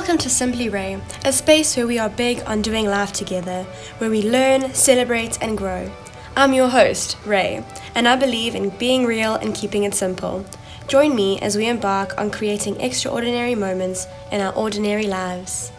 [0.00, 3.64] Welcome to Simply Rae, a space where we are big on doing life together,
[3.98, 5.92] where we learn, celebrate, and grow.
[6.34, 7.62] I'm your host, Rae,
[7.94, 10.46] and I believe in being real and keeping it simple.
[10.88, 15.70] Join me as we embark on creating extraordinary moments in our ordinary lives.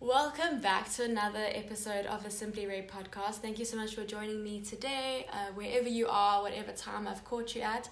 [0.00, 3.36] Welcome back to another episode of the Simply Rae podcast.
[3.36, 7.24] Thank you so much for joining me today, uh, wherever you are, whatever time I've
[7.24, 7.88] caught you at.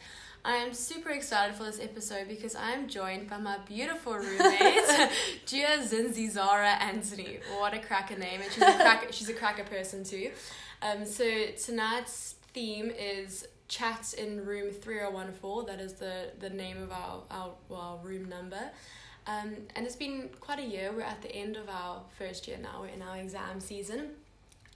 [0.47, 5.11] I am super excited for this episode because I am joined by my beautiful roommate,
[5.45, 7.41] Gia Zinzizara Antoni.
[7.59, 9.07] What a cracker name, and she's a cracker.
[9.11, 10.31] she's a cracker person too.
[10.83, 15.65] Um, so tonight's theme is chat in room three zero one four.
[15.65, 18.71] That is the the name of our our, well, our room number.
[19.27, 20.93] Um, and it's been quite a year.
[20.95, 22.83] We're at the end of our first year now.
[22.83, 24.11] We're in our exam season,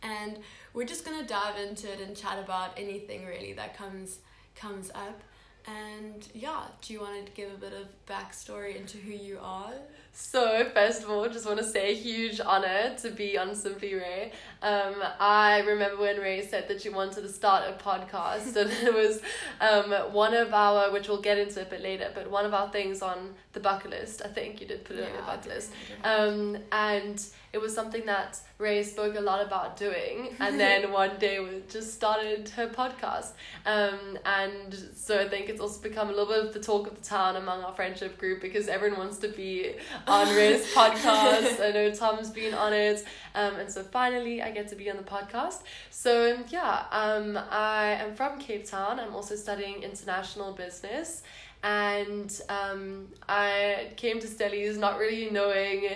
[0.03, 0.41] and
[0.75, 4.19] we're just gonna dive into it and chat about anything really that comes
[4.57, 5.23] comes up.
[5.67, 9.75] And yeah, do you want to give a bit of backstory into who you are?
[10.13, 13.95] So, first of all, just want to say a huge honor to be on Simply
[13.95, 14.33] Rae.
[14.61, 18.93] Um, I remember when Rae said that she wanted to start a podcast, and it
[18.93, 19.21] was
[19.61, 22.71] um, one of our, which we'll get into a bit later, but one of our
[22.71, 24.23] things on the bucket list.
[24.25, 25.73] I think you did put it yeah, on your bucket list.
[26.05, 31.19] Um, and it was something that Rae spoke a lot about doing, and then one
[31.19, 33.33] day we just started her podcast.
[33.67, 36.97] Um, and so I think it's also become a little bit of the talk of
[36.97, 39.75] the town among our friendship group because everyone wants to be
[40.07, 41.61] on Rae's podcast.
[41.61, 43.05] I know Tom's been on it.
[43.35, 45.63] Um, and so finally I get to be on the podcast.
[45.91, 49.01] So yeah, um, I am from Cape Town.
[49.01, 51.23] I'm also studying international business.
[51.63, 55.89] And um, I came to Stellies not really knowing,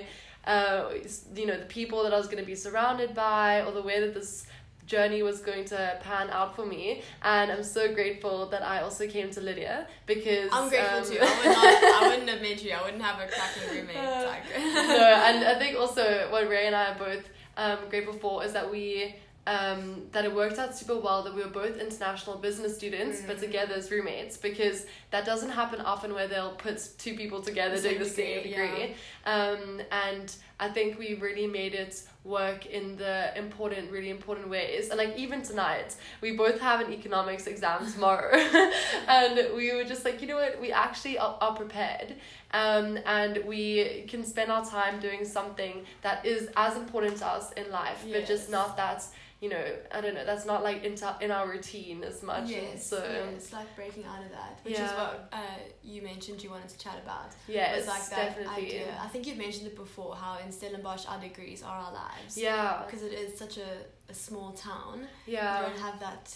[0.47, 0.91] uh,
[1.35, 4.01] you know, the people that I was going to be surrounded by or the way
[4.01, 4.47] that this
[4.87, 9.07] journey was going to pan out for me and I'm so grateful that I also
[9.07, 12.63] came to Lydia because I'm grateful um, too I, would not, I wouldn't have met
[12.63, 14.37] you I wouldn't have a cracking roommate uh,
[14.75, 18.53] no and I think also what Rae and I are both um, grateful for is
[18.53, 19.15] that we
[19.47, 23.27] um, that it worked out super well that we were both international business students mm.
[23.27, 27.81] but together as roommates because that doesn't happen often where they'll put two people together
[27.81, 28.95] doing the same degree
[29.27, 29.49] yeah.
[29.51, 34.89] um, and I think we really made it work in the important really important ways
[34.89, 38.35] and like even tonight we both have an economics exam tomorrow
[39.09, 42.15] and we were just like you know what we actually are, are prepared
[42.53, 47.53] um, and we can spend our time doing something that is as important to us
[47.53, 48.17] in life yes.
[48.17, 49.05] but just not that
[49.45, 52.49] you know, I don't know, that's not like in, in our routine as much.
[52.49, 54.87] Yes, so yeah, it's like breaking out of that, which yeah.
[54.87, 55.39] is what uh,
[55.83, 57.33] you mentioned you wanted to chat about.
[57.47, 58.65] Yeah, it's like that definitely.
[58.65, 58.99] idea.
[59.03, 62.37] I think you've mentioned it before, how in Stellenbosch our degrees are our lives.
[62.37, 62.83] Yeah.
[62.85, 63.71] Because it is such a,
[64.09, 65.07] a small town.
[65.27, 65.61] Yeah.
[65.61, 66.35] You don't have that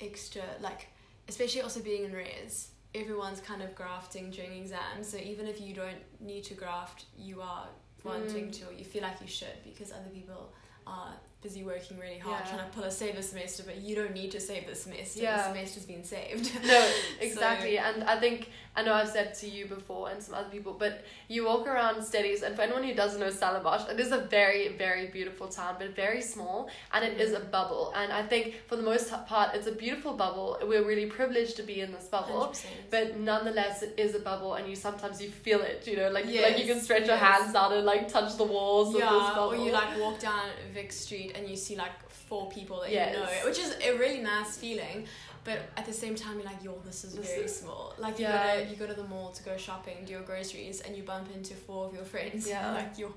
[0.00, 0.88] extra, like,
[1.28, 5.72] especially also being in res everyone's kind of grafting during exams so even if you
[5.74, 7.66] don't need to graft you are
[8.04, 8.52] wanting mm.
[8.52, 10.52] to or you feel like you should because other people
[10.86, 12.52] are busy working really hard yeah.
[12.52, 15.22] trying to pull a save the semester, but you don't need to save the semester.
[15.22, 15.36] Yeah.
[15.36, 16.52] The semester's been saved.
[16.64, 16.88] No,
[17.20, 17.76] exactly.
[17.76, 17.82] so.
[17.82, 21.04] And I think I know I've said to you before and some other people, but
[21.28, 24.68] you walk around Stellies and for anyone who doesn't know Stellenbosch, it is a very,
[24.68, 27.50] very beautiful town, but very small, and it is a mm-hmm.
[27.50, 27.92] bubble.
[27.96, 30.58] And I think for the most part, it's a beautiful bubble.
[30.62, 32.64] We're really privileged to be in this bubble, 100%.
[32.90, 35.86] but nonetheless, it is a bubble, and you sometimes you feel it.
[35.86, 36.52] You know, like yes.
[36.52, 37.08] like you can stretch yes.
[37.08, 38.94] your hands out and like touch the walls.
[38.96, 39.54] Yeah, of this bubble.
[39.54, 43.14] or you like walk down Vic Street and you see like four people that yes.
[43.14, 45.06] you know, which is a really nice feeling
[45.44, 48.64] but at the same time you're like yo this is very small like you go
[48.64, 51.28] to you go to the mall to go shopping do your groceries and you bump
[51.34, 53.12] into four of your friends yeah like you're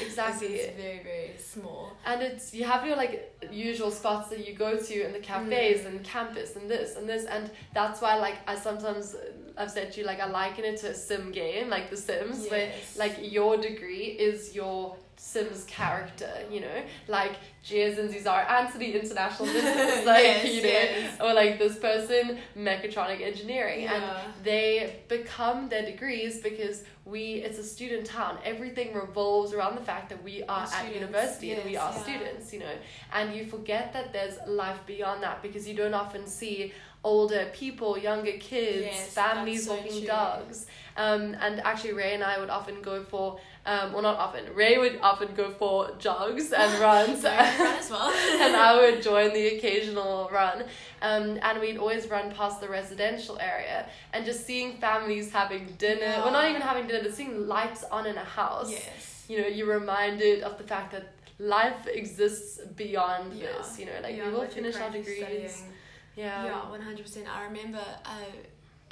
[0.00, 3.14] exactly it's very very small and it's you have your like
[3.50, 5.86] usual spots that you go to in the cafes mm.
[5.86, 9.14] and campus and this and this and that's why like I sometimes
[9.58, 12.42] I've said to you like I liken it to a sim game like the Sims
[12.42, 12.50] yes.
[12.50, 18.94] where like your degree is your Sims character, you know, like Jez and Zizar Antoni
[18.94, 21.20] International Business, like yes, you know, yes.
[21.20, 23.94] or like this person mechatronic engineering, yeah.
[23.94, 28.38] and they become their degrees because we it's a student town.
[28.44, 32.02] Everything revolves around the fact that we are at university yes, and we are yeah.
[32.02, 32.74] students, you know,
[33.14, 36.74] and you forget that there's life beyond that because you don't often see
[37.06, 40.06] older people, younger kids, families so walking true.
[40.06, 40.66] dogs.
[40.96, 44.54] Um, and actually, Rae and I would often go for um, well, not often.
[44.54, 48.10] Rae would often go for jogs and runs, as well.
[48.10, 50.64] and I would join the occasional run.
[51.02, 56.02] Um, and we'd always run past the residential area and just seeing families having dinner.
[56.02, 56.22] Yeah.
[56.22, 58.70] Well, not even having dinner, but seeing lights on in a house.
[58.70, 59.24] Yes.
[59.28, 63.46] You know, you're reminded of the fact that life exists beyond yeah.
[63.58, 63.80] this.
[63.80, 65.18] You know, like yeah, we will finish our degrees.
[65.18, 65.72] Studying.
[66.14, 66.44] Yeah.
[66.44, 67.26] Yeah, one hundred percent.
[67.28, 68.30] I remember uh,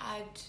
[0.01, 0.41] I'd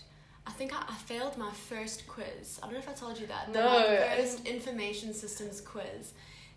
[0.47, 2.59] I think I, I failed my first quiz.
[2.61, 3.51] I don't know if I told you that.
[3.51, 6.13] No, my first information systems quiz.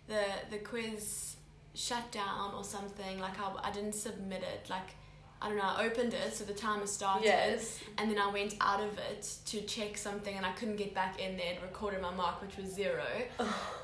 [0.07, 1.35] The the quiz
[1.73, 3.19] shut down or something.
[3.19, 4.69] Like I, I didn't submit it.
[4.69, 4.95] Like
[5.41, 5.63] I don't know.
[5.63, 7.25] I opened it, so the timer started.
[7.25, 7.79] Yes.
[7.97, 11.19] And then I went out of it to check something, and I couldn't get back
[11.19, 11.53] in there.
[11.53, 13.05] It recorded my mark, which was zero.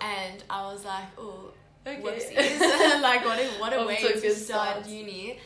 [0.01, 1.51] and I was like, oh,
[1.87, 2.01] Okay.
[2.01, 2.59] whoopsies.
[3.01, 4.85] like, what a, what a way to start.
[4.87, 5.39] uni.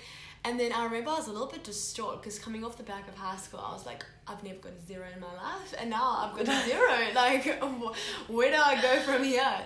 [0.45, 3.07] And then I remember I was a little bit distraught because coming off the back
[3.09, 5.73] of high school, I was like, I've never got a zero in my life.
[5.77, 6.97] And now I've got a zero.
[7.13, 7.45] Like,
[8.27, 9.59] where do I go from here?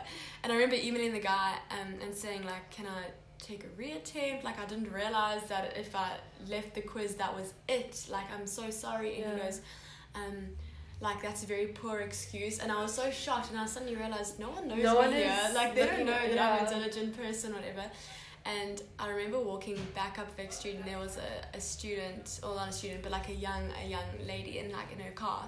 [0.43, 3.03] And I remember emailing the guy um, and saying, like, can I
[3.37, 4.43] take a reattempt?
[4.43, 6.13] Like, I didn't realize that if I
[6.49, 8.07] left the quiz, that was it.
[8.09, 9.21] Like, I'm so sorry.
[9.21, 9.61] And he goes,
[10.15, 10.47] um,
[11.01, 14.39] like that's a very poor excuse and I was so shocked and I suddenly realized
[14.39, 16.69] no one knows No me one here like they don't know at- that I'm a
[16.69, 17.83] diligent person whatever
[18.45, 22.55] and I remember walking back up Vic Street and there was a, a student or
[22.55, 25.47] not a student but like a young a young lady in like in her car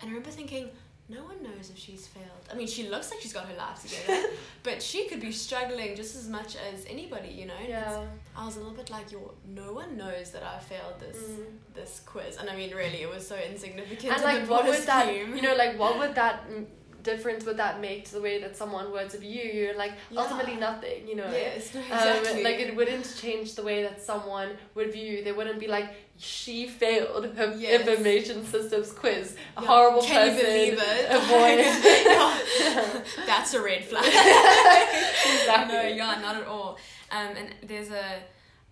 [0.00, 0.70] and I remember thinking
[1.08, 3.82] no one knows if she's failed I mean she looks like she's got her life
[3.82, 4.28] together
[4.62, 8.06] but she could be struggling just as much as anybody you know Yeah.
[8.34, 11.44] I was a little bit like, yo, no one knows that I failed this Mm.
[11.74, 14.10] this quiz, and I mean, really, it was so insignificant.
[14.14, 15.06] And like, what would that?
[15.14, 16.64] You know, like, what would that mm,
[17.02, 19.42] difference would that make to the way that someone words of you?
[19.42, 20.20] You're like Yeah.
[20.22, 21.06] ultimately nothing.
[21.08, 21.30] You know.
[21.30, 22.42] yes, no, Um, exactly.
[22.44, 25.24] like it wouldn't change the way that someone would view you.
[25.24, 25.88] They wouldn't be like
[26.18, 27.80] she failed her Yes.
[27.86, 29.34] information systems quiz.
[29.56, 29.66] A Yeah.
[29.66, 30.36] horrible Can person.
[30.38, 31.06] you believe it?
[31.20, 31.58] Avoid.
[32.12, 33.02] Yeah.
[33.26, 34.04] That's a red flag.
[34.06, 35.74] Exactly.
[35.76, 36.78] No, yeah, not at all.
[37.10, 38.04] Um, and there's a,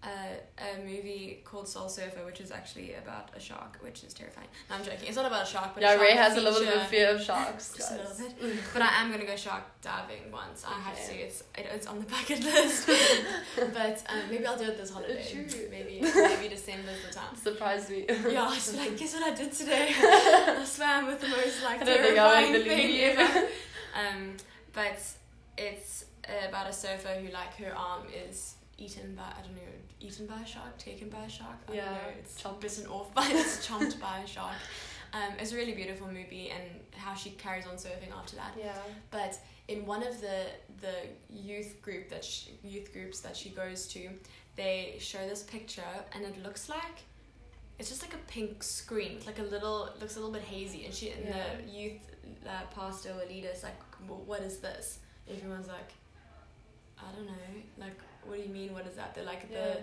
[0.03, 4.49] a a movie called Soul Surfer, which is actually about a shark, which is terrifying.
[4.69, 5.09] No, I'm joking.
[5.09, 7.11] It's not about a shark, but a yeah, Rae has a little bit of fear
[7.11, 7.75] of sharks.
[7.77, 8.61] Just a little bit.
[8.73, 10.65] But I am gonna go shark diving once.
[10.67, 11.15] I have to.
[11.15, 12.89] It's it, it's on the bucket list.
[13.57, 15.23] but um, maybe I'll do it this holiday.
[15.31, 15.69] True.
[15.71, 17.37] Maybe maybe December's the time.
[17.37, 18.07] Surprise me.
[18.09, 19.93] Yeah, I was like, guess what I did today?
[19.99, 23.47] I swam with the most like I don't think I terrifying thing ever.
[23.95, 24.37] Um,
[24.73, 24.99] but
[25.59, 26.05] it's
[26.49, 29.63] about a surfer who like her arm is eaten by I don't know
[30.01, 31.59] eaten by a shark, taken by a shark.
[31.69, 32.01] I Yeah, don't know.
[32.21, 32.61] It's chomped.
[32.61, 34.57] bitten off by it's chomped by a shark.
[35.13, 36.63] Um, it's a really beautiful movie and
[36.97, 38.53] how she carries on surfing after that.
[38.59, 38.73] Yeah.
[39.11, 39.39] But
[39.69, 40.47] in one of the
[40.81, 40.95] the
[41.29, 44.09] youth group that she, youth groups that she goes to,
[44.57, 46.99] they show this picture and it looks like
[47.79, 49.13] it's just like a pink screen.
[49.17, 50.85] It's like a little it looks a little bit hazy.
[50.87, 51.45] And she and Yeah.
[51.57, 52.01] the youth
[52.47, 53.79] uh, pastor or leader is like,
[54.09, 54.99] "Wh- "What is this?"
[55.29, 55.91] Everyone's like,
[56.99, 58.73] "I don't know." Like, what do you mean?
[58.73, 59.15] What is that?
[59.15, 59.65] They're like Yeah.
[59.65, 59.81] the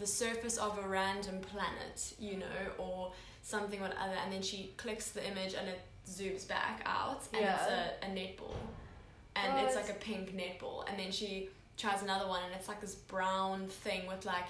[0.00, 2.46] the surface of a random planet, you know,
[2.78, 4.16] or something or other.
[4.24, 8.08] And then she clicks the image and it zooms back out, and it's a, a
[8.08, 8.56] netball,
[9.36, 9.86] and oh, it's What?
[9.86, 10.88] like a pink netball.
[10.88, 14.46] And then she tries another one, and it's like this brown thing with like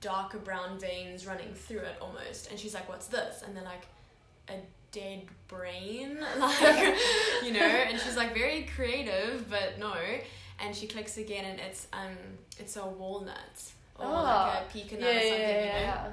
[0.00, 2.50] darker brown veins running through it almost.
[2.50, 3.86] And she's like, "What's this?" And they're like,
[4.50, 4.60] "A
[4.92, 6.96] dead brain," like
[7.42, 7.60] you know.
[7.60, 9.94] And she's like very creative, but no.
[10.64, 12.16] And she clicks again, and it's um,
[12.58, 13.58] it's a walnut
[13.98, 14.48] or Ah.
[14.48, 15.80] like a pecan Yeah, or something, yeah, you know.
[15.80, 16.12] yeah.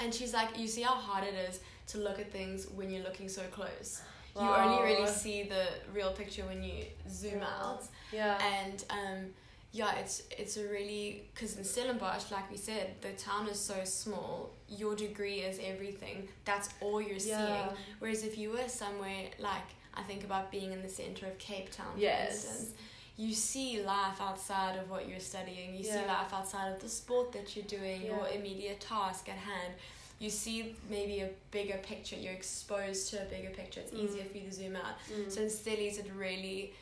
[0.00, 3.04] And she's like, you see how hard it is to look at things when you're
[3.04, 4.02] looking so close.
[4.34, 7.46] You only really see the real picture when you zoom Wow.
[7.78, 7.84] out.
[8.12, 8.38] Yeah.
[8.60, 9.18] And um,
[9.72, 13.84] yeah, it's it's a really because in Stellenbosch, like we said, the town is so
[13.84, 14.50] small.
[14.68, 16.28] Your degree is everything.
[16.44, 17.38] That's all you're seeing.
[17.38, 17.68] yeah.
[18.00, 21.70] Whereas if you were somewhere like I think about being in the center of Cape
[21.70, 22.70] Town, for instance,
[23.16, 25.74] you see life outside of what you're studying.
[25.74, 29.74] You see life outside of the sport that you're doing, your immediate task at hand.
[30.18, 32.16] You see maybe a bigger picture.
[32.16, 33.80] You're exposed to a bigger picture.
[33.80, 34.04] It's Mm.
[34.04, 34.94] easier for you to zoom out.
[35.12, 35.30] Mm.
[35.30, 36.72] So in Stellies, it really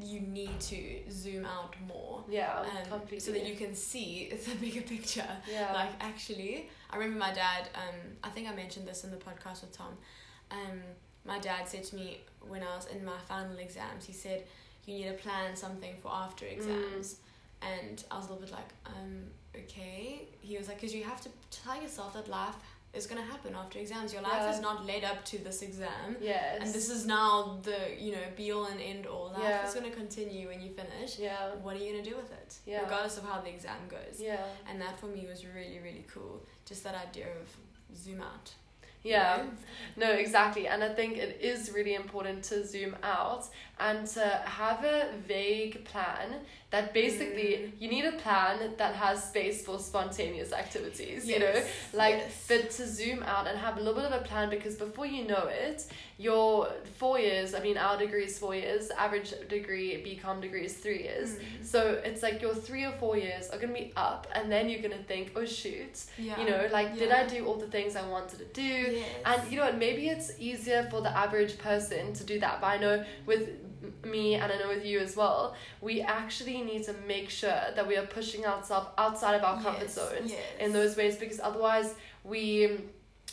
[0.00, 2.22] you need to zoom out more.
[2.28, 3.18] yeah, Um, completely.
[3.20, 5.72] so that you can see the bigger picture yeah.
[5.72, 9.62] like actually i remember my dad um i think i mentioned this in the podcast
[9.62, 9.96] with tom
[10.52, 10.80] um
[11.24, 14.44] my dad said to me when i was in my final exams he said
[14.88, 16.52] you need to plan something for after Mm.
[16.56, 17.08] exams
[17.74, 19.12] and i was a little bit like um
[19.62, 21.30] okay he was like because you have to
[21.60, 22.54] tell yourself that life
[22.98, 24.54] is going to happen after exams your life Yeah.
[24.54, 26.58] is not led up to this exam yes.
[26.62, 29.66] and this is now the you know be all and end all life Yeah.
[29.68, 31.54] is going to continue when you finish yeah.
[31.64, 32.82] what are you going to do with it Yeah.
[32.84, 34.44] regardless of how the exam goes Yeah.
[34.68, 36.34] and that for me was really really cool
[36.70, 37.46] just that idea of
[38.04, 38.46] zoom out
[39.08, 39.42] Yeah.
[39.96, 40.68] No, exactly.
[40.68, 43.46] And I think it is really important to zoom out
[43.80, 46.28] and to have a vague plan
[46.70, 47.72] that basically Mm.
[47.80, 51.62] you need a plan that has space for spontaneous activities, you know?
[51.94, 52.44] Like, yes.
[52.48, 55.24] but to zoom out and have a little bit of a plan because before you
[55.26, 55.86] know it,
[56.18, 60.74] your four years, I mean, our degree is four years, average degree, BCom degree is
[60.74, 61.36] three years.
[61.36, 61.64] Mm.
[61.64, 64.68] So it's like your three or four years are going to be up, and then
[64.68, 66.38] you're going to think, oh shoot, yeah.
[66.38, 68.97] you know, like, did I do all the things I wanted to do?
[68.98, 69.08] Yes.
[69.24, 69.78] And you know what?
[69.78, 72.60] Maybe it's easier for the average person to do that.
[72.60, 73.48] But I know with
[74.04, 77.86] me and I know with you as well, we actually need to make sure that
[77.86, 80.38] we are pushing ourselves outside of our comfort Yes, zone yes.
[80.60, 82.78] in those ways because otherwise we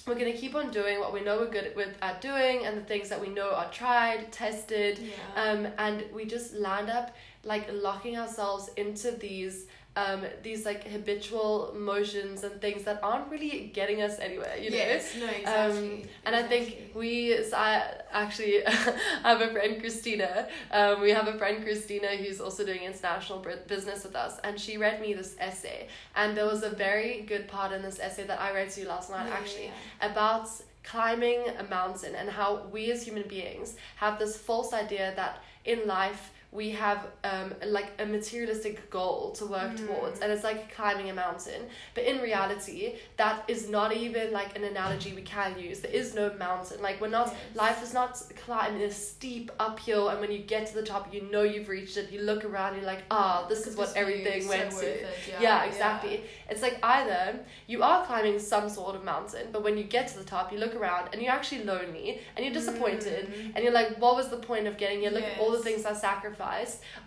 [0.06, 2.82] we're gonna keep on doing what we know we're good with at doing and the
[2.84, 5.12] things that we know are tried, tested, Yeah.
[5.44, 9.66] um, and we just land up like locking ourselves into these
[9.98, 14.76] um these like habitual motions and things that aren't really getting us anywhere you know
[14.76, 15.16] yes.
[15.20, 15.26] No.
[15.28, 16.02] Exactly.
[16.02, 18.62] um, and I think we, so I actually
[19.24, 20.48] have a friend, Christina.
[20.72, 24.40] Um, we have a friend, Christina, who's also doing international business with us.
[24.44, 25.88] And she read me this essay.
[26.16, 28.88] And there was a very good part in this essay that I read to you
[28.88, 30.12] last night, Yeah, actually, yeah.
[30.12, 30.50] about
[30.84, 35.88] climbing a mountain and how we as human beings have this false idea that in
[35.88, 37.00] life we have
[37.32, 39.88] um, like a materialistic goal to work Mm.
[39.88, 41.62] towards and it's like climbing a mountain
[41.96, 42.80] but in reality
[43.18, 46.98] that is not even like an analogy we can use there is no mountain like
[47.02, 47.56] we're not Yes.
[47.66, 48.12] life is not
[48.46, 51.98] climbing a steep uphill and when you get to the top you know you've reached
[52.02, 55.08] it you look around you're like ah this is what everything so went to it,
[55.32, 55.42] Yeah.
[55.46, 56.16] yeah, exactly.
[56.52, 60.18] It's like either you are climbing some sort of mountain, but when you get to
[60.22, 63.52] the top, you look around and you're actually lonely and you're disappointed Mm.
[63.56, 65.10] and you're like, what was the point of getting here?
[65.18, 66.45] Look at all the things I sacrificed.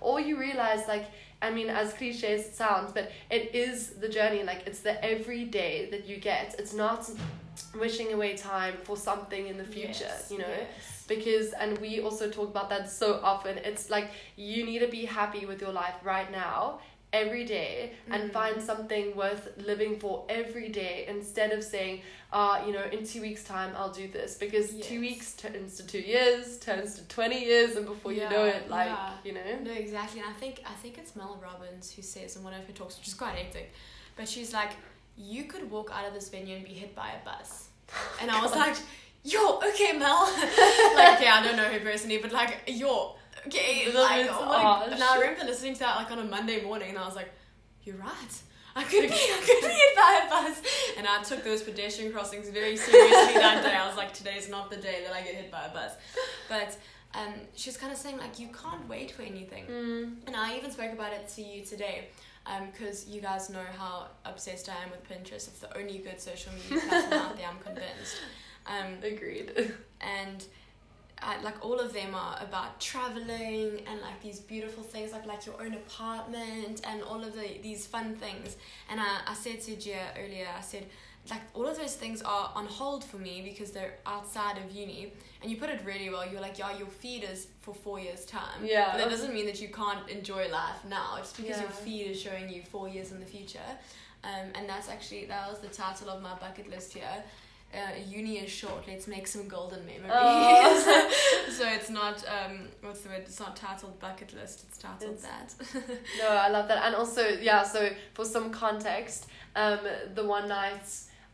[0.00, 1.06] Or you realize, like,
[1.40, 4.42] I mean, as cliche as it sounds, but it is the journey.
[4.42, 6.56] Like, it's the everyday that you get.
[6.58, 7.08] It's not
[7.78, 10.48] wishing away time for something in the future, Yes, you know?
[10.48, 11.04] yes.
[11.08, 15.04] because and we also talk about that so often it's like you need to be
[15.20, 16.78] happy with your life right now
[17.12, 18.32] every day and Mm.
[18.32, 22.02] find something worth living for every day instead of saying
[22.34, 25.86] uh you know in two weeks time i'll do this because two weeks turns to
[25.86, 29.12] two years turns to 20 years and before you know it like yeah.
[29.24, 30.20] you know No, exactly.
[30.20, 32.98] And I think I think it's Mel Robbins who says in one of her talks,
[32.98, 33.72] which is quite hectic,
[34.16, 34.72] but she's like,
[35.16, 37.68] you could walk out of this venue and be hit by a bus.
[38.20, 38.76] And I was like,
[39.24, 40.22] yo, okay, Mel.
[41.02, 43.90] like, yeah, I don't know her personally, but like, yo, okay.
[43.92, 44.92] Like, bit what a- harsh.
[44.92, 47.30] and I remember listening to that like on a Monday morning, and I was like,
[47.84, 48.42] you're right.
[48.76, 50.62] I could be, I could be hit by a bus.
[50.98, 53.74] And I took those pedestrian crossings very seriously that day.
[53.74, 55.92] I was like, today's not the day that I get hit by a bus.
[56.48, 56.76] But
[57.14, 59.64] um, she was kind of saying like, you can't wait for anything.
[59.66, 62.08] mm, And I even spoke about it to you today
[62.72, 65.48] because you guys know how obsessed I am with Pinterest.
[65.48, 68.16] It's the only good social media platform out there, I'm convinced.
[68.66, 70.44] Um, agreed and
[71.22, 75.46] I, like all of them are about traveling and like these beautiful things like like
[75.46, 78.56] your own apartment and all of the these fun things.
[78.90, 80.86] And I, I said to Gia earlier I said
[81.30, 85.12] like all of those things are on hold for me because they're outside of uni.
[85.42, 86.28] And you put it really well.
[86.30, 88.64] You're like yeah your feed is for four years time.
[88.64, 88.90] Yeah.
[88.92, 91.16] but that doesn't mean that you can't enjoy life now.
[91.18, 93.70] It's because your feed is showing you four years in the future.
[94.24, 97.22] Um, and that's actually that was the title of my bucket list here
[97.74, 98.86] uh, uni is short.
[98.88, 100.10] Let's make some golden memories.
[100.14, 101.10] Oh.
[101.50, 103.22] so it's not um, what's the word?
[103.26, 104.64] It's not titled bucket list.
[104.68, 105.22] It's titled It's-
[105.54, 105.98] that.
[106.18, 106.84] No, I love that.
[106.84, 109.80] And also, yeah, so for some context, um,
[110.14, 110.80] the one night,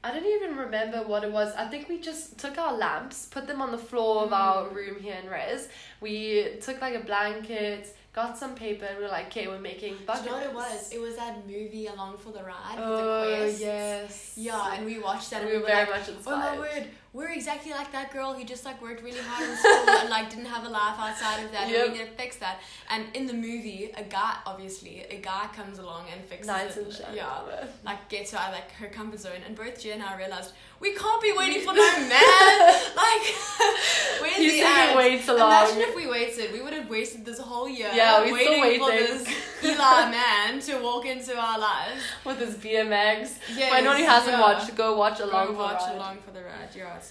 [0.03, 1.55] I don't even remember what it was.
[1.57, 4.75] I think we just took our lamps, put them on the floor of our Mm.
[4.75, 5.69] room here in Res.
[6.01, 9.95] We took like a blanket, got some paper, and we were like, okay, we're making
[10.07, 10.93] Do you know what it was?
[10.93, 13.61] It was that movie Along for the Ride with Oh, the quest.
[13.61, 14.33] yes.
[14.37, 16.39] Yeah, and we watched that And and we we were very like, much Oh inspired.
[16.55, 19.89] my word, we're exactly like that girl who just like worked really hard in school
[20.01, 21.71] and like didn't have a life outside of that.
[21.71, 21.85] Yep.
[21.85, 22.59] And we need to fix that.
[22.91, 27.01] And in the movie, a guy obviously a guy comes along and fixes Nice it.
[27.07, 27.17] and.
[27.17, 27.39] Yeah.
[27.85, 30.53] like gets her out of like her comfort zone and both Gia and I realized
[30.81, 32.59] we can't be waiting for no man
[32.97, 33.25] like
[34.21, 34.97] where's You the ad?
[34.97, 35.51] wait so long.
[35.51, 38.81] imagine if we waited we would have wasted this whole year Yeah, we still waiting
[38.81, 39.29] for this
[39.65, 43.39] Eli man to walk into our lives With his BMX.
[43.57, 44.41] yes, For anyone who hasn't yeah.
[44.41, 45.97] watched, go watch Go Along for watch the Ride.
[45.97, 47.03] along for the ride yeah a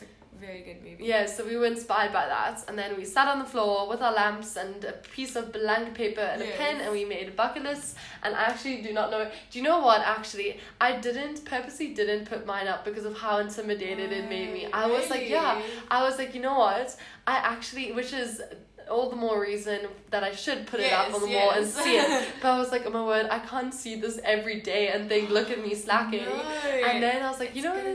[0.45, 3.39] very good movie Yeah, so we were inspired by that, and then we sat on
[3.39, 6.91] the floor with our lamps and a piece of blank paper and a pen, and
[6.91, 7.95] we made a bucket list.
[8.23, 9.29] And I actually do not know.
[9.49, 10.01] Do you know what?
[10.01, 14.67] Actually, I didn't purposely didn't put mine up because of how intimidated it made me.
[14.71, 16.95] I was like, yeah, I was like, you know what?
[17.27, 18.41] I actually, which is
[18.89, 19.79] all the more reason
[20.11, 22.27] that I should put it up on the wall and see it.
[22.41, 25.29] But I was like, oh my word, I can't see this every day and think,
[25.29, 26.25] look at me slacking.
[26.33, 26.89] No.
[26.89, 27.85] And then I was like, you It's know what?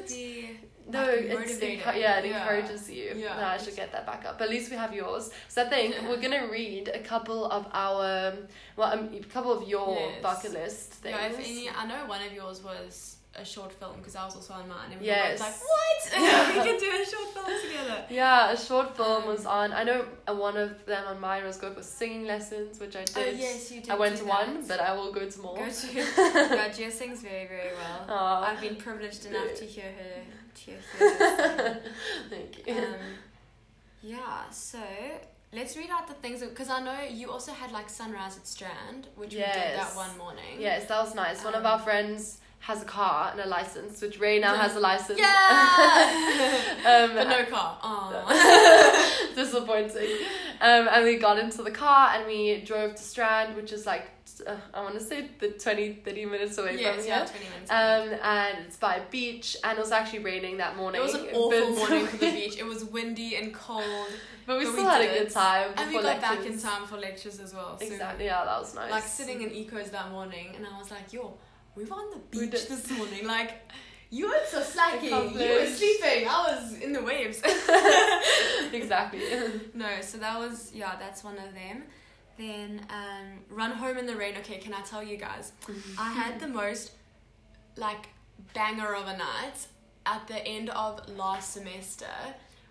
[0.89, 2.41] No, it's encu- yeah, it Yeah.
[2.41, 3.13] encourages you.
[3.15, 3.37] Yeah.
[3.37, 4.39] No, I should get that back up.
[4.39, 5.31] But at least we have yours.
[5.49, 8.33] So I think we're gonna read a couple of our,
[8.77, 10.23] well, um, a couple of your Yes.
[10.23, 11.15] bucket list things.
[11.17, 14.37] Yeah, if any, I know one of yours was a short film because I was
[14.37, 14.91] also on mine.
[14.93, 15.39] And we Yes.
[15.39, 16.01] were like, what?
[16.65, 18.05] we can do a short film together.
[18.11, 19.73] Yeah, a short film Um, was on.
[19.73, 23.05] I know uh, one of them on mine was go for singing lessons, which I
[23.05, 23.17] did.
[23.17, 23.91] Oh, yes, you did.
[23.91, 24.47] I went to that.
[24.47, 25.57] one, but I will go to more.
[25.57, 25.87] Go to.
[25.97, 28.01] yeah, Gia sings very, very well.
[28.09, 30.23] Aw, I've been privileged enough to hear her.
[30.55, 30.79] To hear
[32.31, 32.75] thank you.
[32.75, 32.95] um,
[34.03, 34.79] yeah, so
[35.53, 39.09] let's read out the things because I know you also had like sunrise at Strand,
[39.17, 39.47] which we did
[39.81, 40.57] that one morning.
[40.59, 41.45] yes, that was nice.
[41.45, 44.77] One of Um, our friends has a car and a license, which Rae now has
[44.77, 45.19] a license.
[45.19, 45.27] Yeah.
[47.09, 47.79] um, but no car.
[47.83, 49.31] Oh.
[49.35, 50.19] disappointing.
[50.61, 54.09] Um, and we got into the car and we drove to Strand, which is like,
[54.47, 57.27] uh, I want to say the 20, 30 minutes away yes, from yeah, here.
[57.27, 57.71] twenty minutes.
[57.71, 61.01] Um, and it's by a beach, and it was actually raining that morning.
[61.01, 62.57] it was an awful morning for the beach.
[62.59, 63.85] It was windy and cold,
[64.47, 65.71] But we but still we had did a good time.
[65.77, 67.79] and we got back in time for lectures as well.
[67.79, 68.91] So Exactly, yeah, that was nice.
[68.91, 71.35] like sitting in ecos that morning and I was like, yo,
[71.79, 72.69] we were on the beach did.
[72.69, 73.27] this morning.
[73.37, 73.53] Like,
[74.11, 75.11] you were so slacking.
[75.11, 76.27] You were sleeping.
[76.29, 77.43] I was in the waves.
[78.73, 79.21] exactly.
[79.75, 81.83] no, so that was, yeah, that's one of them.
[82.39, 84.35] Then um, Run Home in the Rain.
[84.39, 85.53] Okay, can I tell you guys?
[85.99, 86.93] I had the most,
[87.77, 88.09] like,
[88.55, 89.59] banger of a night
[90.07, 92.07] at the end of last semester.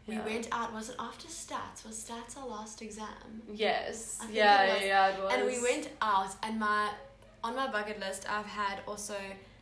[0.08, 0.26] We Yeah.
[0.26, 1.86] went out, was it after stats?
[1.86, 3.42] Was stats our last exam?
[3.54, 4.20] Yes.
[4.32, 5.34] Yeah, yeah, it was.
[5.34, 6.90] And we went out, and my
[7.44, 9.15] on my bucket list, I've had also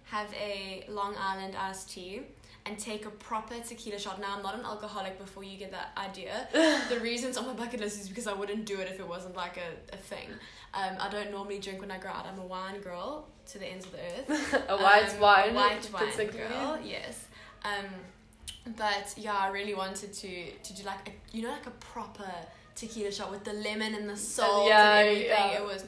[0.06, 2.22] have a Long Island iced tea
[2.68, 4.20] and take a proper tequila shot.
[4.20, 5.20] Now I'm not an alcoholic.
[5.20, 6.48] Before you get that idea,
[6.90, 9.36] the reasons on my bucket list is because I wouldn't do it if it wasn't
[9.36, 10.28] like a, a thing.
[10.74, 12.26] Um, I don't normally drink when I go out.
[12.26, 14.66] I'm a wine girl to the ends of the earth.
[14.70, 15.54] a white Um, wine.
[15.54, 16.80] White wine girl.
[16.84, 17.26] Yes.
[17.64, 17.86] Um,
[18.78, 22.30] but yeah, I really wanted to to do like a you know like a proper
[22.76, 25.28] tequila shot with the lemon and the salt yeah, and everything.
[25.30, 25.58] yeah.
[25.60, 25.84] It was.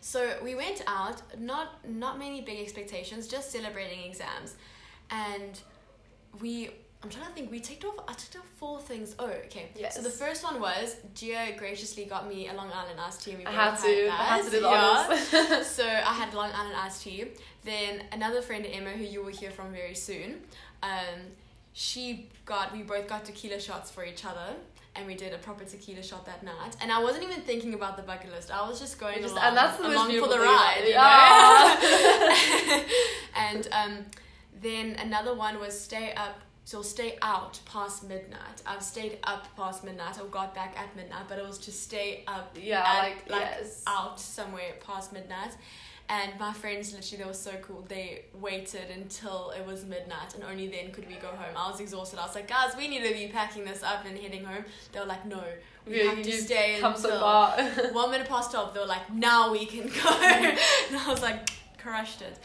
[0.00, 4.56] So we went out, not not many big expectations, just celebrating exams,
[5.10, 5.60] and
[6.40, 6.70] we.
[7.02, 7.50] I'm trying to think.
[7.50, 7.94] We ticked off.
[8.06, 9.14] I ticked off four things.
[9.18, 9.70] Oh, okay.
[9.74, 9.96] Yes.
[9.96, 13.30] So the first one was Gia graciously got me a Long Island iced tea.
[13.30, 14.04] And we I had to.
[14.06, 14.20] that.
[14.20, 15.62] I had to do the Yeah.
[15.62, 17.28] so I had Long Island iced tea.
[17.64, 20.42] Then another friend Emma, who you will hear from very soon,
[20.82, 21.20] um,
[21.72, 24.54] she got we both got tequila shots for each other,
[24.96, 26.76] and we did a proper tequila shot that night.
[26.80, 28.50] And I wasn't even thinking about the bucket list.
[28.50, 30.84] I was just going Just- along, and that's the along for the ride.
[30.86, 32.84] You know?
[33.36, 34.06] and um,
[34.60, 36.40] then another one was stay up.
[36.64, 38.62] So stay out past midnight.
[38.64, 40.18] I've stayed up past midnight.
[40.20, 43.82] I got back at midnight, but it was to stay up yeah, at, like, yes.
[43.88, 45.56] out somewhere past midnight.
[46.12, 47.84] And my friends literally they were so cool.
[47.88, 51.54] They waited until it was midnight and only then could we go home.
[51.56, 52.18] I was exhausted.
[52.18, 54.64] I was like, guys, we need to be packing this up and heading home.
[54.92, 55.40] They were like, no,
[55.86, 57.62] we You- have to stay Come until so far.
[57.92, 58.74] one minute past twelve.
[58.74, 60.10] They were like, now we can go.
[60.20, 60.58] and
[60.96, 62.36] I was like, crushed it.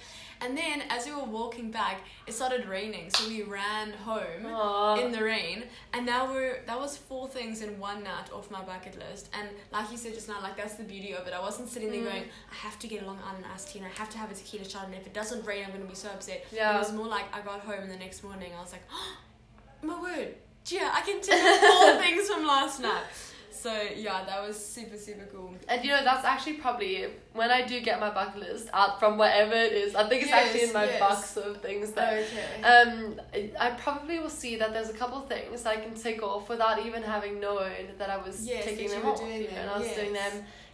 [0.42, 4.96] And then as we were walking back, it started raining, so we ran home Aw.
[5.00, 5.64] in the rain.
[5.94, 9.30] And now we're that was four things in one night off my bucket list.
[9.38, 11.34] And like you said just now like that's the beauty of it.
[11.34, 12.12] I wasn't sitting there Mm.
[12.12, 14.30] going i have to get a long island iced tea and i have to have
[14.32, 14.86] a tequila shot.
[14.86, 16.46] And if it doesn't rain i'm going to be so upset.
[16.52, 16.76] Yeah.
[16.76, 18.52] it was more like i got home and the next morning.
[18.58, 19.18] I was like oh,
[19.82, 20.36] my word.
[20.68, 21.58] Yeah i can tell you
[21.96, 23.04] four things from last night
[23.56, 27.62] so yeah that was super super cool And you know, that's actually probably when I
[27.72, 29.96] do get my bucket list out from wherever it is.
[29.96, 31.00] I think it's Yes, actually in my yes.
[31.00, 32.14] box of things that.
[32.14, 33.20] okay Um,
[33.60, 37.02] I- probably will see that there's a couple things I can tick off without even
[37.04, 39.20] having known that I was Yes, taking them off.
[39.20, 40.34] doing you know, them, and I was doing them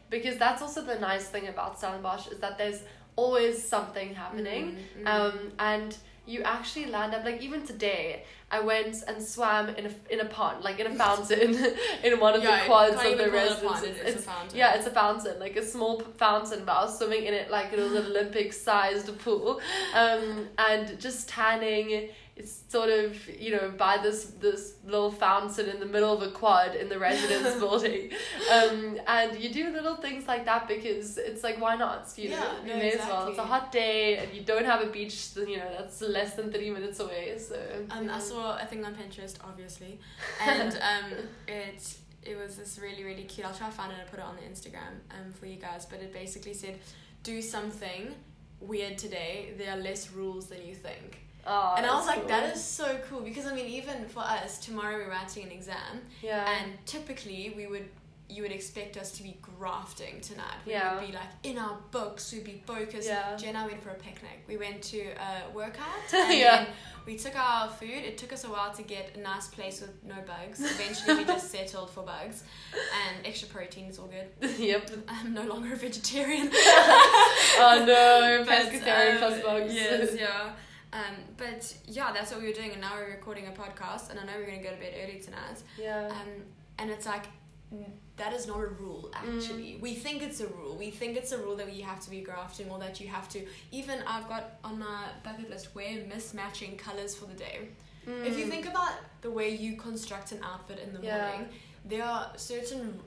[0.10, 2.82] because that's also the nice thing about Stellenbosch is that there's
[3.16, 4.64] always something happening.
[5.00, 5.08] Mm, mm.
[5.14, 5.98] Um, and
[6.32, 8.24] you actually land up like even today.
[8.54, 11.52] I went and swam in a in a pond, like in a fountain,
[12.04, 13.62] in one of Yeah, the quads of the residence.
[13.62, 14.58] it pond, it's a fountain.
[14.58, 17.50] yeah, it's a fountain, like a small p- fountain, but I was swimming in it
[17.50, 19.62] like it was an Olympic sized pool.
[19.96, 22.12] Um, and just tanning, it's
[22.48, 26.76] sort of, you know, by this this little fountain in the middle of a quad
[26.76, 28.12] in the residence building.
[28.52, 32.08] Um, and you do little things like that because it's like, why not?
[32.18, 33.28] You know, you no, may as well.
[33.28, 36.36] It's a hot day and you don't have a beach, then, you know, that's less
[36.36, 37.38] than 30 minutes away.
[37.38, 40.00] So, Um, I saw a thing on Pinterest, obviously,
[40.42, 41.12] and um,
[41.48, 43.48] it it was this really really cute.
[43.48, 45.86] I'll try to find it and put it on the Instagram um for you guys.
[45.86, 46.80] But it basically said,
[47.24, 48.14] do something
[48.60, 49.54] weird today.
[49.58, 51.21] There are less rules than you think.
[51.48, 52.28] Oh, and I was like, cool.
[52.30, 56.02] that is so cool because I mean, even for us, tomorrow we're writing an exam,
[56.22, 56.48] yeah.
[56.62, 57.86] and typically we would.
[58.34, 60.56] You would expect us to be grafting tonight.
[60.66, 60.96] We Yeah.
[60.96, 62.32] would be like in our books.
[62.32, 63.10] We'd be focused.
[63.10, 63.36] Yeah.
[63.36, 64.46] Jen and I went for a picnic.
[64.48, 65.86] We went to a workout.
[66.14, 66.66] And Yeah.
[67.06, 67.90] we took our food.
[67.90, 70.62] It took us a while to get a nice place with no bugs.
[70.62, 74.50] Eventually, we just settled for bugs and extra protein is all good.
[74.58, 74.90] yep.
[75.10, 76.50] I'm no longer a vegetarian.
[76.54, 79.74] Oh no, pescatarian um, plus bugs.
[79.76, 80.54] Yes, yeah.
[80.94, 84.20] Um, but yeah, that's what we were doing, and now we're recording a podcast, and
[84.20, 85.62] I know we're gonna go to bed early tonight.
[85.80, 86.08] Yeah.
[86.10, 86.44] Um,
[86.80, 87.26] and it's like
[87.74, 87.86] mm,
[88.18, 89.78] that is not a rule actually.
[89.82, 90.76] We think it's a rule.
[90.76, 93.30] We think it's a rule that you have to be grafting or that you have
[93.30, 93.46] to.
[93.72, 97.70] Even I've got on my bucket list wear mismatching colors for the day.
[98.06, 98.50] If you Mm.
[98.50, 101.28] think about the way you construct an outfit in the Yeah.
[101.30, 101.50] morning,
[101.86, 103.00] there are certain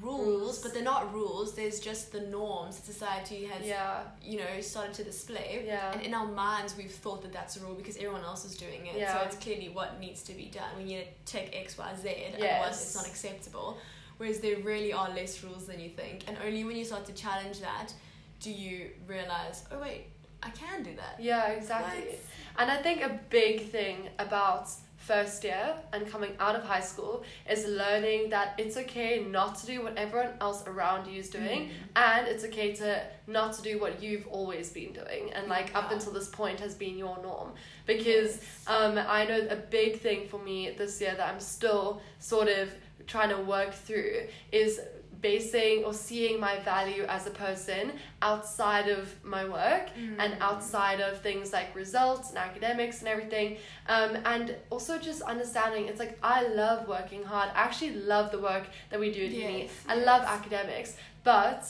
[0.00, 0.58] rules, Rules.
[0.62, 1.54] but they're not rules.
[1.54, 4.02] There's just the norms that society has, yeah.
[4.22, 5.64] you know, started to display.
[5.66, 5.92] Yeah.
[5.92, 8.86] And in our minds, we've thought that that's a rule because everyone else is doing
[8.86, 8.94] it.
[9.08, 10.70] So it's clearly what needs to be done.
[10.78, 12.08] We need to take X, Y, Z.
[12.08, 12.82] Otherwise, Yes.
[12.82, 13.78] it's not acceptable.
[14.18, 16.24] Whereas there really are less rules than you think.
[16.28, 17.92] And only when you start to challenge that
[18.40, 20.06] do you realize, oh, wait,
[20.42, 21.16] I can do that.
[21.22, 22.16] Yeah, exactly.
[22.58, 24.68] And I think a big thing about
[25.10, 27.14] first year and coming out of high school
[27.54, 31.60] is learning that it's okay not to do what everyone else around you is doing
[31.60, 31.70] Mm.
[32.08, 32.88] and it's okay to
[33.26, 36.74] not to do what you've always been doing and like up until this point has
[36.84, 37.48] been your norm
[37.92, 38.64] because Yes.
[38.74, 42.66] um, I know a big thing for me this year that I'm still sort of
[43.08, 44.12] trying to work through
[44.52, 44.80] is
[45.20, 50.40] basing or seeing my value as a person outside of my work and Mm.
[50.40, 53.58] outside of things like results and academics and everything.
[53.88, 57.50] Um, and also just understanding it's like i love working hard.
[57.54, 59.62] I actually love the work that we do at uni.
[59.62, 60.96] Yes, i love academics.
[61.24, 61.62] But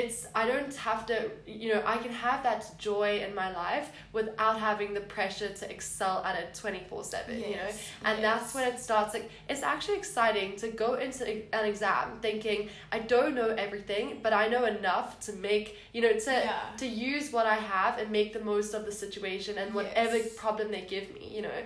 [0.00, 3.86] it's i don't have to you know i can have that joy in my life
[4.18, 8.54] without having the pressure to excel at it 24 7 you know Yes, and that's
[8.54, 11.22] when it starts like it's actually exciting to go into
[11.58, 16.12] an exam thinking i don't know everything but i know enough to make you know
[16.26, 16.60] to Yeah.
[16.82, 20.34] to use what i have and make the most of the situation and whatever Yes.
[20.44, 21.58] problem they give me you know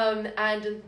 [0.00, 0.18] um
[0.50, 0.82] and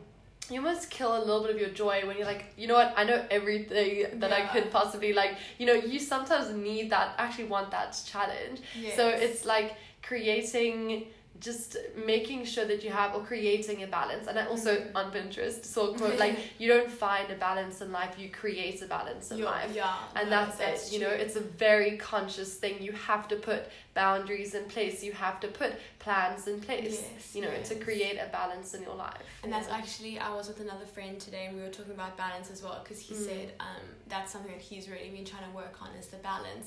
[0.51, 2.93] you must kill a little bit of your joy when you're like, you know what,
[2.97, 7.45] I know everything that I could possibly like, you know, you sometimes need that, actually
[7.45, 8.61] want that challenge.
[8.97, 11.07] So it's like creating
[11.41, 11.77] just
[12.07, 14.95] making sure that you have or creating a balance and I also Mhm.
[14.95, 18.83] on pinterest saw a quote like you don't find a balance in life you create
[18.83, 19.95] a balance in You're- life Yeah.
[20.17, 23.61] and no, that's, it you know it's a very conscious thing you have to put
[23.95, 28.19] boundaries in place you have to put plans in place Yes, you know to create
[28.19, 31.57] a balance in your life And that's actually, I was with another friend today and
[31.57, 33.25] we were talking about balance as well because he Mm.
[33.29, 36.67] said um, that's something that he's really been trying to work on is the balance.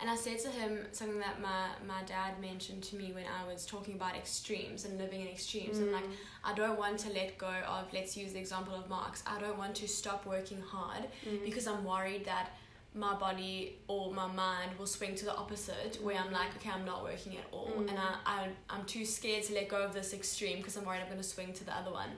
[0.00, 3.50] And I said to him something that my, my dad mentioned to me when I
[3.50, 5.78] was talking about extremes and living in extremes.
[5.78, 6.12] And like, Mm.
[6.44, 9.56] I don't want to let go of, let's use the example of Marx, I don't
[9.56, 11.44] want to stop working hard Mm.
[11.44, 12.50] because I'm worried that
[12.94, 16.84] my body or my mind will swing to the opposite where I'm like, okay, I'm
[16.84, 17.72] not working at all.
[17.78, 17.88] Mm.
[17.90, 21.00] And I, I, I'm too scared to let go of this extreme because I'm worried
[21.00, 22.10] I'm going to swing to the other one.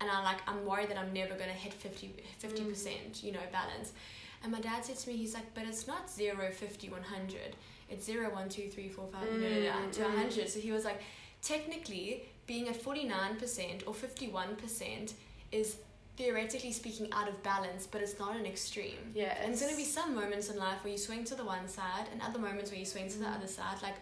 [0.00, 3.40] And I like, I'm worried that I'm never going to hit 50, 50%, you know,
[3.52, 3.92] balance.
[4.42, 7.56] And my dad said to me, he's like, but it's not 0, 50, 100.
[7.90, 10.04] It's 0, 1, 2, 3, 4, 5, you know, Mm, to mm.
[10.04, 10.48] 100.
[10.48, 11.00] So he was like,
[11.42, 15.12] technically, being at 49% or 51%
[15.52, 15.76] is
[16.16, 18.98] theoretically speaking out of balance, but it's not an extreme.
[19.14, 21.44] yeah And there's going to be some moments in life where you swing to the
[21.44, 23.36] one side and other moments where you swing to the Mm.
[23.36, 23.78] other side.
[23.82, 23.94] Like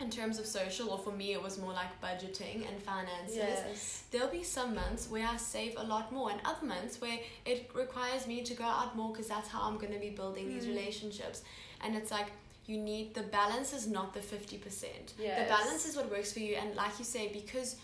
[0.00, 3.36] in terms of social, or for me, it was more like budgeting and finances.
[3.36, 7.18] yes There'll be some months where I save a lot more, and other months where
[7.44, 10.48] it requires me to go out more because that's how I'm going to be building
[10.48, 10.68] these Mm.
[10.74, 11.42] relationships.
[11.82, 12.28] And it's like,
[12.66, 15.14] you need the balance is not the 50%.
[15.18, 15.38] Yes.
[15.40, 16.54] The balance is what works for you.
[16.56, 17.76] And like you say, because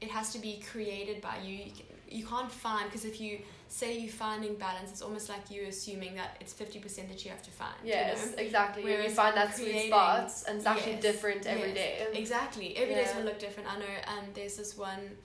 [0.00, 3.38] it has to be created by you, you, can, you can't find, because if you
[3.68, 7.42] say you're finding balance, it's almost like you assuming that it's 50% that you have
[7.42, 7.74] to find.
[7.82, 8.42] you yes know?
[8.42, 12.06] exactly you find that sweet creating- spot and it's actually Yes, different every yes, day.
[12.14, 12.76] Exactly.
[12.76, 13.12] Every day's Yeah.
[13.14, 13.68] gonna look different.
[13.72, 15.16] I know um there's this one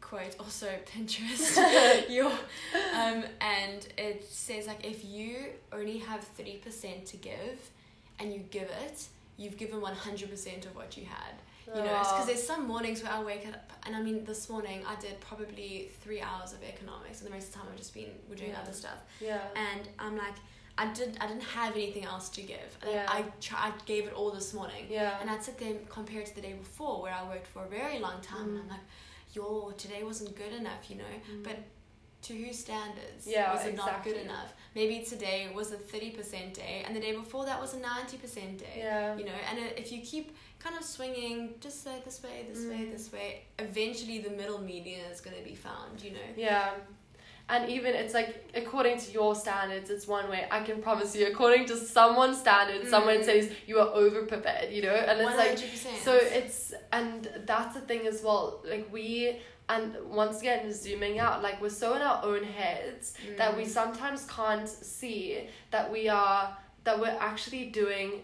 [0.00, 2.08] quote, also Pinterest.
[2.16, 7.58] Your um and it says like if you only have thirty percent to give
[8.18, 11.34] and you give it, you've given one hundred percent of what you had.
[11.74, 11.98] You know, Oh.
[12.12, 15.20] because there's some mornings where I wake up and I mean this morning I did
[15.20, 18.36] probably three hours of economics and the rest of the time I've just been we're
[18.36, 18.60] doing Yeah.
[18.62, 20.34] other stuff yeah and I'm like
[20.78, 22.70] I did I didn't have anything else to give.
[22.86, 23.04] Yeah.
[23.08, 24.86] I try, I gave it all this morning.
[24.88, 27.48] yeah And I'd sit there and compare it to the day before where I worked
[27.48, 28.62] for a very long time and Mm.
[28.62, 28.86] I'm like,
[29.34, 31.14] yo, today wasn't good enough, you know?
[31.32, 31.44] Mm.
[31.44, 31.58] But
[32.26, 34.50] to whose standards Yeah, was it not good enough?
[34.74, 38.74] Maybe today was a 30% day and the day before that was a 90% day.
[38.78, 42.64] yeah You know, and if you keep kind of swinging just say this way, this
[42.66, 42.92] way, Mm.
[42.92, 46.28] this way, eventually the middle median is going to be found, you know?
[46.36, 46.70] Yeah.
[47.50, 50.46] And even it's like according to your standards, it's one way.
[50.50, 53.24] I can promise you, according to someone's standards, someone Mm.
[53.24, 54.94] says you are over prepared, you know?
[54.94, 56.02] And it's like 100%.
[56.04, 58.60] so it's and that's the thing as well.
[58.64, 59.40] Like we
[59.70, 63.68] and once again zooming out, like we're so in our own heads that we Mm.
[63.68, 68.22] sometimes can't see that we are that we're actually doing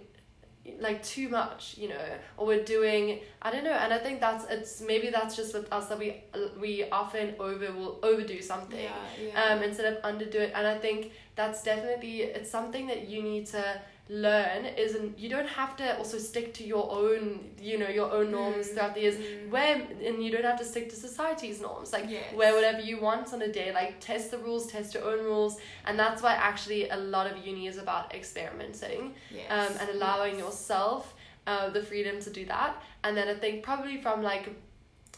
[0.81, 2.05] like too much you know
[2.39, 5.71] or we're doing i don't know and i think that's it's maybe that's just with
[5.73, 6.23] us that we
[6.61, 9.45] we often over will overdo something Yeah, yeah.
[9.55, 13.47] um instead of underdo it and i think that's definitely it's something that you need
[13.49, 13.63] to
[14.11, 18.31] learn isn't you don't have to also stick to your own you know your own
[18.31, 19.49] norms Mm, throughout the years mm.
[19.51, 22.35] where and you don't have to stick to society's norms like Yes.
[22.35, 25.57] wear whatever you want on a day like test the rules test your own rules
[25.87, 29.47] and that's why actually a lot of uni is about experimenting yes.
[29.51, 30.45] um, and allowing yes.
[30.45, 31.15] yourself
[31.47, 34.51] uh, the freedom to do that and then i think probably from like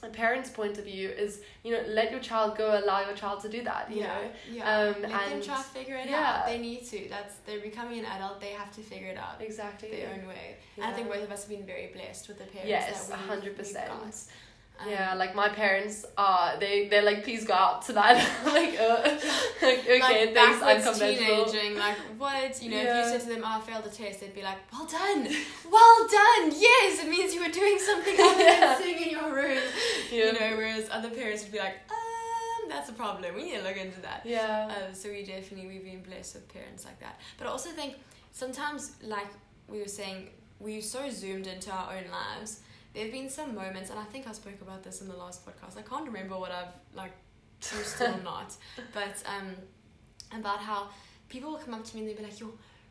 [0.03, 3.41] a parent's point of view is you know let your child go allow your child
[3.41, 4.79] to do that you yeah, know yeah.
[4.79, 6.41] Um, Let them and- try to figure it yeah.
[6.41, 6.47] out.
[6.47, 7.09] They need to.
[7.09, 8.41] That's they're becoming an adult.
[8.41, 10.57] They have to figure it out exactly their own way.
[10.77, 13.19] And I think both of us have been very blessed with the parents Yes, that
[13.43, 14.29] we've, 100%.
[14.79, 14.87] Got.
[14.87, 18.17] Um, yeah, like my parents are they they're like please go out tonight.
[18.45, 19.03] I'm like, uh,
[19.63, 22.63] like okay, like thanks, teenaging, like what?
[22.63, 23.01] You know, Yeah.
[23.01, 25.25] if you said to them, "Oh, I failed the test," they'd be like, "Well done,
[25.71, 28.61] well done, yes." It means you were doing something other Yeah.
[28.61, 29.59] than sitting in your room.
[30.11, 30.25] Yeah.
[30.27, 33.35] You know, whereas other parents would be like, "Um, that's a problem.
[33.35, 34.69] We need to look into that." Yeah.
[34.89, 37.21] Um, so we definitely we've been blessed with parents like that.
[37.39, 37.95] But I also think
[38.33, 39.29] sometimes, like
[39.69, 40.29] we were saying,
[40.61, 42.61] we're so zoomed into our own lives.
[42.97, 45.45] There have been some moments, and I think I spoke about this in the last
[45.45, 45.77] podcast.
[45.79, 47.13] I can't remember what I've like
[47.61, 48.55] posted or not,
[48.95, 49.51] but um,
[50.33, 50.89] about how
[51.29, 52.47] people will come up to me and they'll be like, "Yo,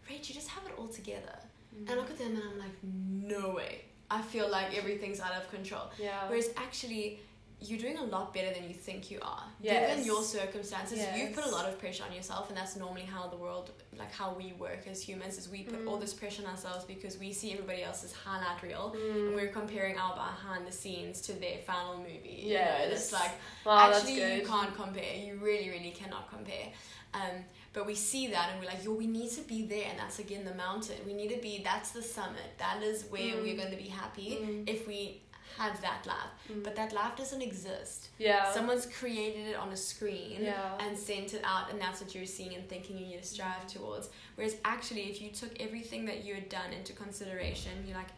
[0.07, 1.35] Rach, you just have it all together."
[1.75, 5.33] And I look at them and I'm like, "No way." I feel like everything's out
[5.33, 5.89] of control.
[5.97, 6.27] yeah.
[6.29, 7.19] Whereas actually,
[7.61, 9.43] you're doing a lot better than you think you are.
[9.61, 9.89] Yes.
[9.89, 13.27] Given your circumstances, you've put a lot of pressure on yourself, and that's normally how
[13.27, 15.89] the world, like how we work as humans, is we put Mm.
[15.89, 19.27] all this pressure on ourselves because we see everybody else's highlight reel, Mm.
[19.27, 22.41] and we're comparing our behind the scenes to their final movie.
[22.45, 23.31] You know, it's like
[23.65, 25.15] wow, actually you can't compare.
[25.15, 26.67] You really, really cannot compare.
[27.13, 29.97] Um, but we see that and we're like, yo, we need to be there, and
[29.97, 30.97] that's again the mountain.
[31.05, 31.61] We need to be.
[31.63, 32.49] That's the summit.
[32.57, 33.43] That is where Mm.
[33.43, 34.69] we're going to be happy Mm.
[34.69, 35.21] if we
[35.57, 36.31] have that life.
[36.51, 36.63] Mm.
[36.63, 38.09] But that life doesn't exist.
[38.17, 38.51] yeah.
[38.51, 40.77] Someone's created it on a screen yeah.
[40.79, 43.65] and sent it out, and that's what you're seeing and thinking you need to strive
[43.67, 44.09] towards.
[44.35, 48.09] Whereas actually, if you took everything that you had done into consideration, you're like,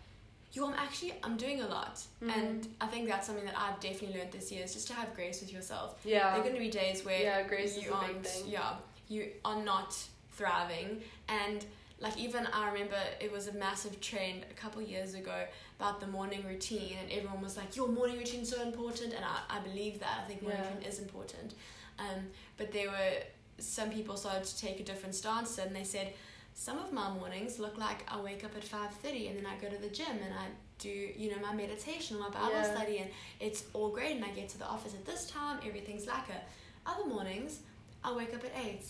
[0.54, 2.36] yo, I'm actually I'm doing a lot, Mm.
[2.38, 5.14] and I think that's something that I've definitely learned this year is just to have
[5.14, 6.00] grace with yourself.
[6.04, 6.32] yeah.
[6.32, 8.48] There are going to be days where Yeah, grace is you big aren't, thing.
[8.48, 8.74] yeah,
[9.10, 9.96] you are not
[10.32, 11.66] thriving, and
[12.00, 15.36] like even I remember it was a massive trend a couple years ago
[15.80, 19.24] about the morning routine, and everyone was like, "Your morning routine is so important," and
[19.26, 20.22] I, I believe that.
[20.24, 20.74] I think morning Yeah.
[20.74, 21.54] routine is important,
[22.00, 23.14] um, but there were
[23.60, 26.14] some people started to take a different stance, and they said.
[26.60, 29.56] Some of my mornings look like I wake up at five thirty and then I
[29.62, 30.48] go to the gym and I
[30.80, 32.74] do you know my meditation, my Bible Yeah.
[32.76, 34.16] study, and it's all great.
[34.16, 36.42] And I get to the office at this time, everything's like lacquer.
[36.88, 37.60] Other mornings,
[38.04, 38.82] I wake up at 8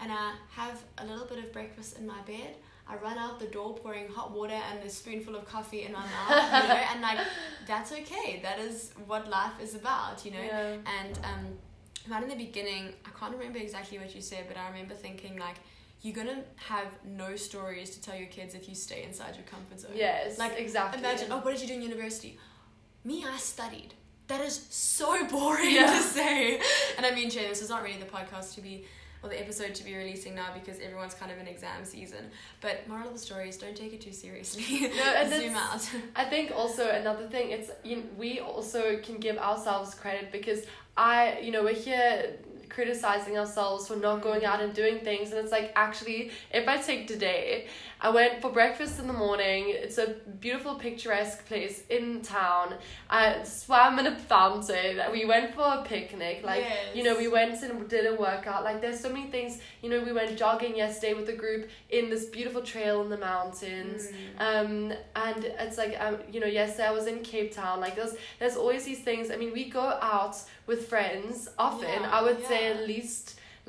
[0.00, 2.56] and I have a little bit of breakfast in my bed.
[2.88, 6.00] I run out the door pouring hot water and a spoonful of coffee in my
[6.00, 7.18] mouth, you know, and like
[7.66, 8.40] that's okay.
[8.42, 10.42] That is what life is about, you know.
[10.42, 10.76] Yeah.
[10.98, 11.46] And um,
[12.08, 15.38] right in the beginning, I can't remember exactly what you said, but I remember thinking
[15.38, 15.56] like,
[16.02, 19.78] you're gonna have no stories to tell your kids if you stay inside your comfort
[19.80, 19.92] zone.
[19.94, 20.38] Yes.
[20.38, 20.98] Like, exactly.
[20.98, 22.38] Imagine, oh, what did you do in university?
[23.04, 23.94] Me, I studied.
[24.28, 25.86] That is so boring Yeah.
[25.94, 26.60] to say.
[26.96, 28.84] And I mean, Jay, this is not really the podcast to be,
[29.22, 32.30] or the episode to be releasing now because everyone's kind of in exam season.
[32.60, 34.88] But moral of the story is don't take it too seriously.
[34.94, 35.88] No, and Zoom out.
[36.16, 40.64] I think also another thing it's you know, we also can give ourselves credit because
[40.96, 42.36] I you know we're here
[42.70, 45.30] criticizing ourselves for not going out and doing things.
[45.30, 47.66] And it's like actually if I take today
[48.02, 49.66] I went for breakfast in the morning.
[49.68, 52.74] It's a beautiful picturesque place in town.
[53.10, 55.00] I swam in a fountain.
[55.12, 56.40] We went for a picnic.
[56.42, 58.64] Like you know we went and did a workout.
[58.64, 59.58] Like there's so many things.
[59.82, 63.18] You know we went jogging yesterday with a group in this beautiful trail in the
[63.18, 64.08] mountains.
[64.08, 64.40] Mm.
[64.40, 67.80] um and it's like um you know yesterday i was in cape town.
[67.80, 69.30] Like there's there's always these things.
[69.30, 70.36] I mean we go out
[70.70, 71.34] with friends
[71.66, 73.24] often Yeah, i would say at least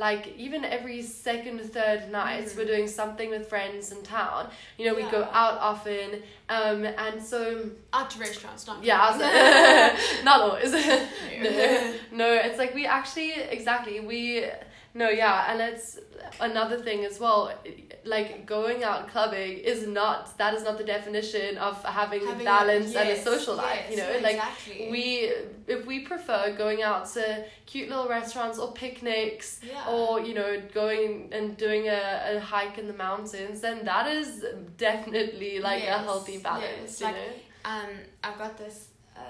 [0.05, 2.55] like even every second third night Mm.
[2.57, 4.41] we're doing something with friends in town.
[4.77, 6.07] You know we go out often
[6.57, 7.39] um and so
[7.97, 10.71] Out to restaurants, not yeah like, not always.
[10.71, 10.79] No,
[12.21, 14.19] no it's like we actually exactly we
[14.93, 15.99] no yeah and it's
[16.39, 17.51] another thing as well
[18.03, 22.43] like going out clubbing is not that is not the definition of having, Having a-
[22.43, 24.87] balance and a social life you know yes, like exactly.
[24.91, 25.31] we
[25.67, 29.87] if we prefer going out to cute little restaurants or picnics yeah.
[29.87, 34.43] or you know going and doing a, a hike in the mountains then that is
[34.77, 37.89] definitely like a healthy balance yes, you like- know Um,
[38.23, 39.21] I've got this uh,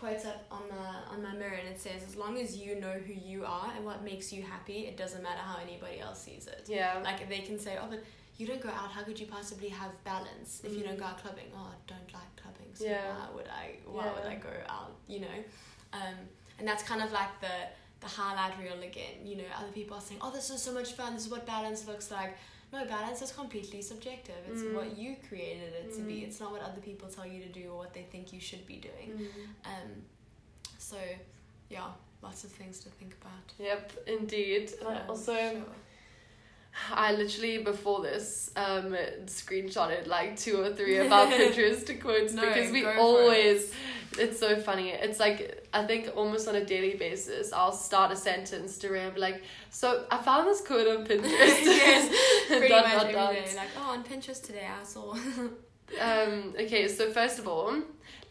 [0.00, 2.92] quote up on my on my mirror, and it says, "As long as you know
[3.06, 6.46] who you are and what makes you happy, it doesn't matter how anybody else sees
[6.46, 6.62] it.
[6.66, 8.02] yeah Like they can say, oh, but
[8.38, 8.90] you don't go out.
[8.96, 11.48] How could you possibly have balance if you don't go out clubbing?
[11.56, 12.90] Oh, I don't like clubbing, so Mm.
[12.90, 13.12] Yeah.
[13.18, 13.64] why would I?
[13.96, 14.92] Why would I go out?
[15.14, 15.38] You know,
[15.92, 16.16] um,
[16.58, 17.56] and that's kind of like the
[18.04, 19.16] the highlight reel again.
[19.30, 21.14] You know, other people are saying, "Oh, this is so much fun.
[21.14, 22.32] This is what balance looks like."
[22.72, 24.36] No, balance is completely subjective.
[24.50, 24.74] It's Mm.
[24.74, 26.20] what you created it to be.
[26.20, 26.24] Mm.
[26.28, 28.64] It's not what other people tell you to do or what they think you should
[28.66, 29.10] be doing.
[29.18, 29.66] Mm.
[29.70, 30.02] Um,
[30.78, 30.96] so,
[31.68, 31.90] yeah,
[32.22, 33.46] lots of things to think about.
[33.58, 34.72] Yep, indeed.
[34.80, 35.64] And Yeah, also, sure.
[36.92, 42.42] I literally before this um screenshotted like two or three of our Pinterest quotes No,
[42.46, 43.72] because we always.
[44.18, 44.90] It's so funny.
[44.90, 49.20] It's like I think almost on a daily basis, I'll start a sentence to be
[49.20, 51.22] like, "So I found this quote on Pinterest."
[51.64, 52.12] yes,
[52.48, 53.32] pretty Dot, much dot, every dot.
[53.32, 53.56] day.
[53.56, 55.14] Like, oh, on Pinterest today I saw.
[55.98, 57.74] Um, okay, so first of all,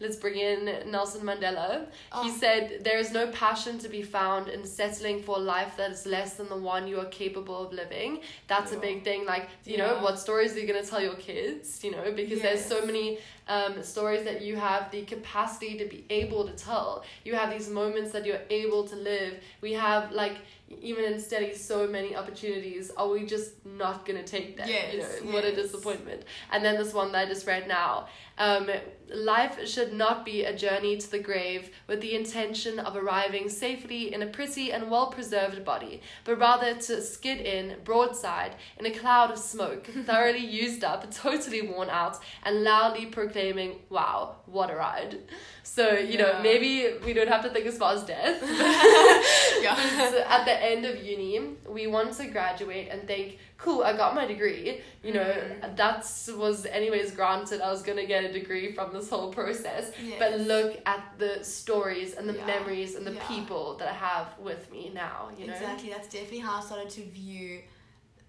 [0.00, 1.86] let's bring in Nelson Mandela.
[2.22, 2.36] He Oh.
[2.38, 6.06] said, There is no passion to be found in settling for a life that is
[6.06, 8.20] less than the one you are capable of living.
[8.48, 9.26] That's a big thing.
[9.26, 11.84] Like, you know, what stories are you going to tell your kids?
[11.84, 13.18] You know, because there's so many
[13.48, 17.04] um, stories that you have the capacity to be able to tell.
[17.24, 19.34] You have these moments that you're able to live.
[19.60, 20.36] We have, like,
[20.70, 22.90] even in study, so many opportunities.
[22.96, 24.68] Are we just not to take them?
[24.68, 26.22] you Yes, know, what a disappointment.
[26.52, 28.06] And then this one that I just read now.
[28.40, 28.70] Um,
[29.14, 34.14] life should not be a journey to the grave with the intention of arriving safely
[34.14, 38.90] in a pretty and well preserved body, but rather to skid in broadside in a
[38.90, 44.74] cloud of smoke, thoroughly used up, totally worn out, and loudly proclaiming, Wow, what a
[44.74, 45.18] ride.
[45.62, 48.42] So, you know, maybe we don't have to think as far as death.
[49.62, 49.76] yeah.
[50.10, 54.14] So at the end of uni, we want to graduate and think, cool, I got
[54.14, 54.80] my degree.
[55.02, 55.76] You know, Mhm.
[55.76, 55.98] that
[56.36, 57.60] was anyways granted.
[57.60, 59.92] I was gonna get a degree from this whole process.
[60.18, 62.46] But look at the stories and the Yeah.
[62.46, 63.26] memories and the Yeah.
[63.28, 65.30] people that I have with me now.
[65.36, 65.52] You know.
[65.54, 67.62] Exactly, that's definitely how I started to view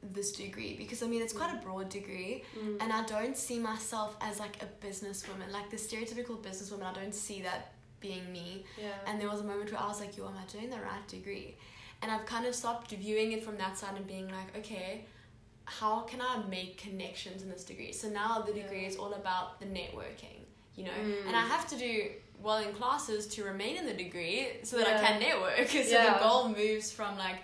[0.03, 2.81] this degree because I mean it's quite a broad degree Mm.
[2.81, 6.85] and I don't see myself as like a businesswoman, like the stereotypical businesswoman.
[6.91, 8.65] I don't see that being me.
[8.79, 8.93] yeah.
[9.05, 11.07] And there was a moment where I was like, yo, am I doing the right
[11.07, 11.55] degree?
[12.01, 15.05] And I've kind of stopped viewing it from that side and being like, okay,
[15.79, 17.91] how can I make connections in this degree?
[17.93, 18.89] So now the degree Yeah.
[18.89, 20.39] is all about the networking,
[20.75, 20.91] you know?
[20.91, 21.27] Mm.
[21.27, 24.87] And I have to do well in classes to remain in the degree so that
[24.87, 25.67] I can network.
[25.69, 26.13] so Yeah.
[26.13, 27.37] the goal moves from like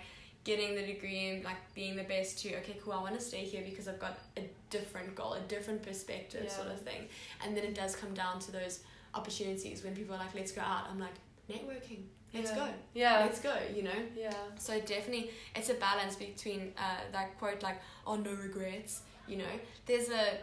[0.44, 3.44] getting the degree and like being the best to, okay, cool, I want to stay
[3.44, 6.50] here because I've got a different goal, a different perspective Yeah.
[6.50, 7.08] sort of thing.
[7.44, 8.80] And then it does come down to those
[9.14, 10.84] opportunities when people are like, let's go out.
[10.90, 11.14] I'm like,
[11.50, 12.02] networking.
[12.34, 12.56] Let's Yeah.
[12.56, 12.68] go.
[12.94, 13.18] Yeah.
[13.20, 14.00] Let's go, you know?
[14.16, 14.34] yeah.
[14.58, 19.54] So definitely it's a balance between uh, that quote like, oh no regrets, you know.
[19.86, 20.38] There's a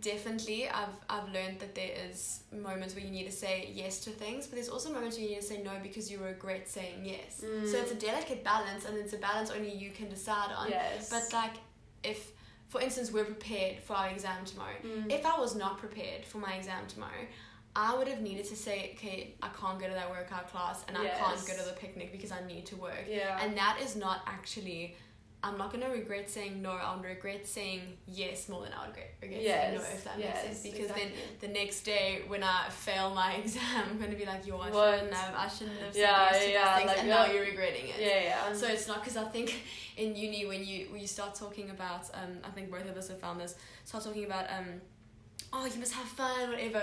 [0.00, 4.10] definitely I've I've learned that there is moments where you need to say yes to
[4.10, 7.04] things, but there's also moments where you need to say no because you regret saying
[7.04, 7.38] yes.
[7.40, 7.82] So Mm.
[7.82, 10.70] it's a delicate balance and it's a balance only you can decide on.
[10.70, 11.10] Yes.
[11.10, 11.54] But like
[12.04, 12.32] if
[12.68, 14.76] for instance we're prepared for our exam tomorrow.
[14.84, 15.10] Mm.
[15.12, 17.26] If I was not prepared for my exam tomorrow,
[17.74, 20.96] I would have needed to say, okay, I can't go to that workout class and
[20.98, 23.04] I can't go to the picnic because I need to work.
[23.08, 23.38] yeah.
[23.42, 24.94] And that is not actually,
[25.42, 26.72] I'm not going to regret saying no.
[26.72, 30.44] I'll regret saying yes more than I would regret, regret saying no, if that yes,
[30.44, 30.74] makes sense.
[30.74, 31.08] Because then
[31.40, 34.68] the next day when I fail my exam, I'm going to be like, yo, I
[34.70, 34.94] What?
[34.98, 36.88] shouldn't have, I shouldn't have said Yeah, yes to yeah, things.
[36.88, 37.94] like, and now you're regretting it.
[37.98, 38.52] yeah, yeah.
[38.52, 39.54] So it's not because I think
[39.96, 43.08] in uni when you when you start talking about um I think both of us
[43.08, 43.54] have found this
[43.86, 44.66] start talking about um
[45.54, 46.82] oh you must have fun whatever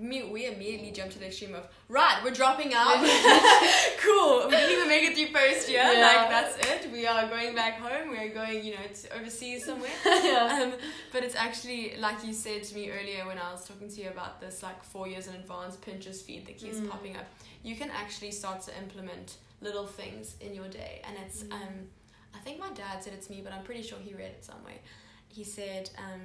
[0.00, 2.96] me we immediately jump to the extreme of right we're dropping out
[4.02, 6.00] cool we didn't even make it through first year Yeah.
[6.06, 9.64] like that's it we are going back home we are going you know to overseas
[9.64, 10.60] somewhere yeah.
[10.62, 10.72] um,
[11.12, 14.08] but it's actually like you said to me earlier when I was talking to you
[14.08, 16.88] about this like four years in advance Pinterest feed that keeps Mm.
[16.88, 17.26] popping up.
[17.62, 21.52] You can actually start to implement little things in your day, and it's Mm.
[21.52, 21.74] um,
[22.34, 24.44] I think my dad said it to me, but I'm pretty sure he read it
[24.44, 24.78] somewhere.
[25.28, 26.22] He said um,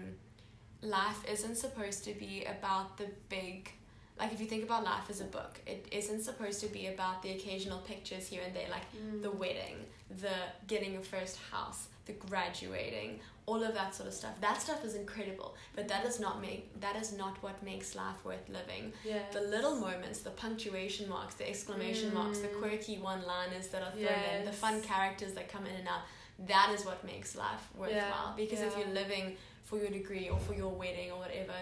[0.82, 3.72] life isn't supposed to be about the big.
[4.20, 7.22] Like if you think about life as a book, it isn't supposed to be about
[7.22, 9.22] the occasional pictures here and there, like Mm.
[9.22, 9.78] the wedding,
[10.24, 10.32] the
[10.68, 14.34] getting your first house, the graduating, all of that sort of stuff.
[14.42, 18.24] That stuff is incredible, but that does not make that is not what makes life
[18.24, 18.94] worth living.
[19.04, 19.24] yeah.
[19.34, 22.60] The little moments, the punctuation marks, the exclamation marks, the Mm.
[22.62, 26.04] quirky one-liners that are thrown in, the fun characters that come in and out.
[26.40, 28.34] That is what makes life worthwhile.
[28.36, 31.54] Because if you're living for your degree or for your wedding or whatever,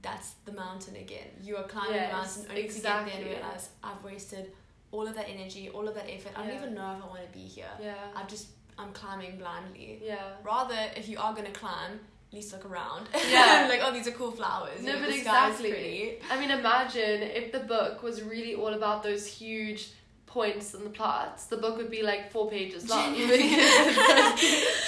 [0.00, 1.28] that's the mountain again.
[1.42, 3.30] You are climbing Yes, the mountain only to get there and exactly.
[3.34, 4.52] realize I've wasted
[4.90, 6.32] all of that energy, all of that effort.
[6.36, 6.62] I don't Yeah.
[6.62, 7.70] even know if I want to be here.
[7.80, 7.94] yeah.
[8.16, 8.46] I've just
[8.78, 10.00] I'm climbing blindly.
[10.02, 10.30] yeah.
[10.42, 13.06] Rather, if you are gonna climb, at least look around.
[13.28, 13.66] Yeah.
[13.72, 14.80] like oh, these are cool flowers.
[14.82, 16.18] No, you know, but exactly.
[16.30, 19.90] I mean, imagine if the book was really all about those huge
[20.26, 21.44] points and the plots.
[21.46, 23.14] The book would be like four pages long.
[23.14, 23.50] Genuinely.
[23.50, 24.38] Because it's like-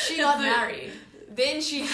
[0.07, 0.91] She got married.
[1.37, 1.91] Then she like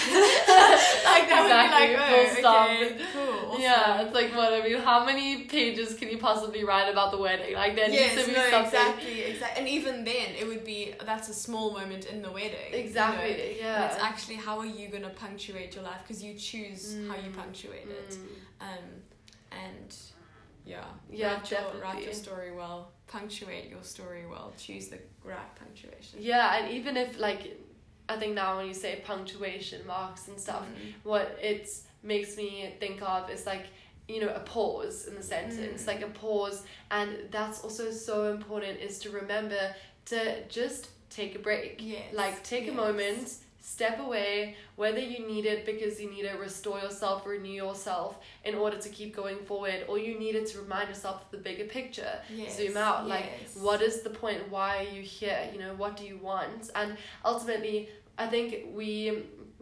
[1.28, 3.62] that Exactly, would be like oh, okay, cool awesome.
[3.62, 4.78] Yeah, it's like what I mean.
[4.78, 7.54] How many pages can you possibly write about the wedding?
[7.54, 8.80] Like there yes, needs to be no, something.
[8.80, 9.60] exactly, exactly.
[9.60, 12.68] And even then, it would be that's a small moment in the wedding.
[12.70, 12.84] you know?
[12.84, 13.32] Exactly.
[13.50, 13.86] And Yeah.
[13.86, 17.36] it's actually how are you gonna punctuate your life because you choose how you Mm.
[17.36, 18.10] punctuate it.
[18.10, 18.66] Mm.
[18.68, 18.86] Um,
[19.52, 19.96] and
[20.64, 25.54] yeah, Yeah, write your, write your story well, punctuate your story well, choose the right
[25.56, 26.20] punctuation.
[26.20, 27.42] Yeah, and even if like,
[28.12, 30.92] I think now when you say punctuation marks and stuff, Mm.
[31.12, 31.68] what it
[32.02, 32.48] makes me
[32.80, 33.66] think of is like
[34.08, 35.86] you know a pause in the sentence Mm.
[35.92, 36.58] like a pause
[36.90, 39.62] and that's also so important is to remember
[40.12, 42.12] to just take a break Yes.
[42.22, 46.78] like take a moment step away whether you need it because you need to restore
[46.80, 48.12] yourself renew yourself
[48.48, 51.36] in order to keep going forward or you need it to remind yourself of the
[51.48, 53.56] bigger picture Yes, zoom out like yes.
[53.66, 56.96] what is the point why are you here you know what do you want and
[57.24, 57.88] ultimately
[58.24, 58.48] i think
[58.80, 58.90] we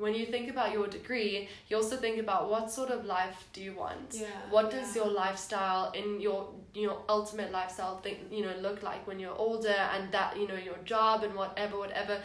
[0.05, 3.61] when you think about your degree you also think about what sort of life do
[3.69, 4.27] you want Yeah.
[4.55, 5.03] what does yeah.
[5.03, 6.41] your lifestyle in your
[6.83, 10.61] your ultimate lifestyle think you know look like when you're older and that you know
[10.69, 12.17] your job and whatever whatever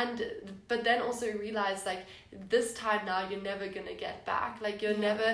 [0.00, 0.24] and
[0.68, 2.02] but then also realize like
[2.54, 5.08] this time now you're never gonna get back like you're Yeah.
[5.10, 5.30] never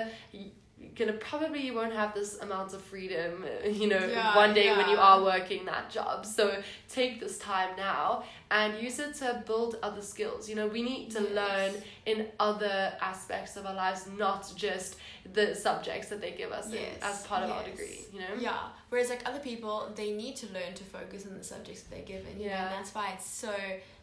[0.95, 4.89] gonna probably you won't have this amount of freedom you know Yeah, one day when
[4.89, 9.77] you are working that job so take this time now and use it to build
[9.83, 11.31] other skills you know we need to Yes.
[11.33, 11.71] learn
[12.05, 14.97] in other aspects of our lives not just
[15.33, 18.59] the subjects that they give us in- as part of our degree you know Yeah.
[18.89, 22.05] Whereas like other people, they need to learn to focus on the subjects that they're
[22.15, 22.33] given.
[22.39, 22.65] You know, Yeah.
[22.67, 23.53] and that's why it's so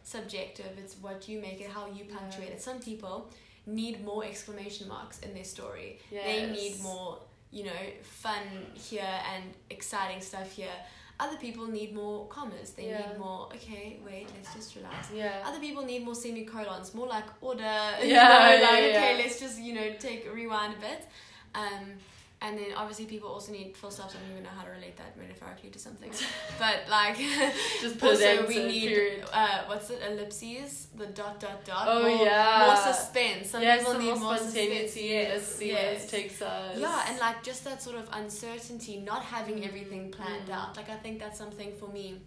[0.03, 0.77] subjective.
[0.77, 2.55] It's what you make it, how you punctuate Yeah.
[2.55, 2.61] it.
[2.61, 3.29] Some people
[3.65, 5.99] need more exclamation marks in their story.
[6.11, 7.19] They need more,
[7.51, 8.43] you know, fun
[8.73, 10.75] here and exciting stuff here.
[11.19, 12.71] Other people need more commas.
[12.71, 13.07] They Yeah.
[13.07, 13.47] need more.
[13.55, 15.09] Okay, wait, let's just relax.
[15.13, 17.61] yeah Other people need more semicolons, more like order.
[18.01, 18.97] you Yeah, know, yeah, like yeah.
[18.99, 21.07] okay, let's just you know take rewind a bit.
[21.55, 21.85] Um,
[22.43, 24.15] and then obviously people also need full stops.
[24.15, 26.11] I don't even know how to relate that metaphorically to something,
[26.59, 27.17] but like
[27.81, 31.85] just put also we need uh, what's it ellipses the dot dot dot.
[31.89, 32.65] Oh, more, yeah.
[32.67, 33.49] more suspense.
[33.51, 35.29] Some yes people need more more spontaneity suspense.
[35.33, 36.11] let's see where yes.
[36.11, 40.53] takes us Yeah, and like just that sort of uncertainty, not having everything planned Mm.
[40.59, 40.75] out.
[40.77, 42.19] Like I think that's something for me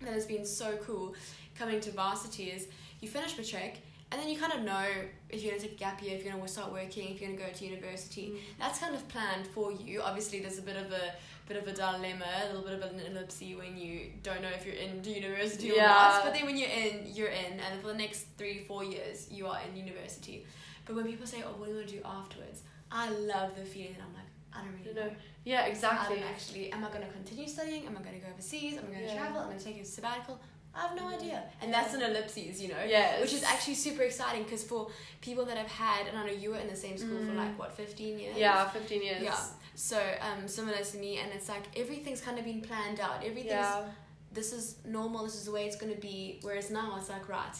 [0.00, 1.14] that has been so cool
[1.54, 2.68] coming to varsity is
[3.00, 3.74] you finish matric
[4.10, 4.86] and then you kind of know
[5.28, 7.42] if you're gonna take a gap year, if you're gonna start working, if you're gonna
[7.50, 8.30] go to university.
[8.30, 8.38] Mm.
[8.58, 10.00] That's kind of planned for you.
[10.02, 11.12] Obviously, there's a bit of a
[11.46, 14.66] bit of a dilemma, a little bit of an ellipse when you don't know if
[14.66, 16.24] you're in university or not.
[16.24, 19.46] But then when you're in, you're in, and for the next three, four years, you
[19.46, 20.46] are in university.
[20.84, 23.64] But when people say, "Oh, what do you want to do afterwards?" I love the
[23.64, 25.16] feeling, and I'm like, I don't really know, know.
[25.44, 26.72] yeah exactly don't actually.
[26.72, 27.86] Am I going to continue studying?
[27.86, 28.78] Am I going to go overseas?
[28.78, 29.16] Am I going to Yeah.
[29.18, 29.40] travel?
[29.42, 30.40] Am I going to take a sabbatical?
[30.78, 31.16] I have no Yeah.
[31.16, 31.42] idea.
[31.60, 32.82] And that's an ellipses, you know?
[32.86, 33.20] Yeah.
[33.20, 36.50] Which is actually super exciting because for people that I've had, and I know you
[36.50, 37.36] were in the same school for Mm.
[37.44, 38.36] like, what, 15 years?
[38.36, 39.36] yeah 15 years Yeah.
[39.74, 43.18] So, um, similar to me, and it's like everything's kind of been planned out.
[43.24, 43.84] Everything's, yeah
[44.30, 46.38] this is normal, this is the way it's going to be.
[46.42, 47.56] Whereas now it's like, right,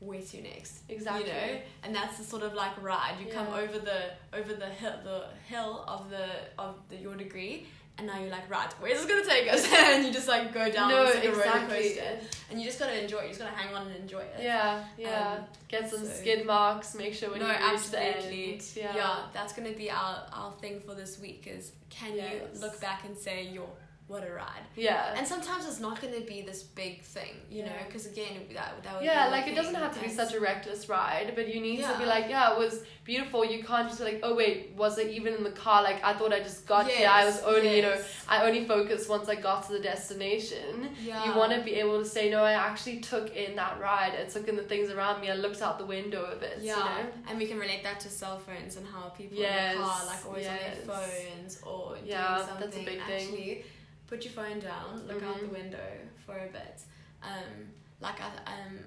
[0.00, 0.80] where to next?
[0.88, 1.60] exactly You know?
[1.84, 3.14] And that's the sort of like ride.
[3.20, 4.00] You come over the
[4.32, 6.26] over the hill the hill of the
[6.58, 7.66] of the, your degree
[7.98, 9.66] and now you're like, right, where's this gonna take us?
[9.72, 12.18] and you just like go down no like exactly coaster.
[12.50, 14.36] And you just gotta enjoy it, you just gotta hang on and enjoy it.
[14.40, 18.02] yeah yeah Um, get some so- skid marks make sure when No, you reach the
[18.02, 18.52] absolutely.
[18.54, 18.94] end Yeah.
[18.96, 22.34] yeah that's gonna be our, our thing for this week is can Yes.
[22.54, 23.68] you look back and say, yo,
[24.08, 24.64] what a ride.
[24.74, 28.82] yeah And sometimes it's not gonna be this big thing, you know, because again, that,
[28.84, 31.60] that would yeah, like it doesn't have to be such a reckless ride, but you
[31.60, 33.44] need to be like, yeah, it was beautiful.
[33.44, 35.82] You can't just be like, oh wait, was it even in the car?
[35.82, 37.06] Like I thought I just got here.
[37.08, 37.96] I was Yes, only, you know.
[38.28, 40.88] I only focused once I got to the destination.
[41.04, 41.24] Yeah.
[41.24, 44.12] You want to be able to say, no, I actually took in that ride.
[44.20, 45.30] I took in the things around me.
[45.30, 46.58] I looked out the window of it.
[46.60, 47.10] Yeah, You know?
[47.28, 50.06] and we can relate that to cell phones and how people Yes, in the car
[50.06, 52.60] like always on their phones or Yeah, doing something.
[52.70, 53.62] that's a big thing.
[54.08, 55.52] Put your phone down, look out the Mhm.
[55.52, 55.90] window
[56.24, 56.80] for a bit.
[57.22, 58.78] Um, like I um,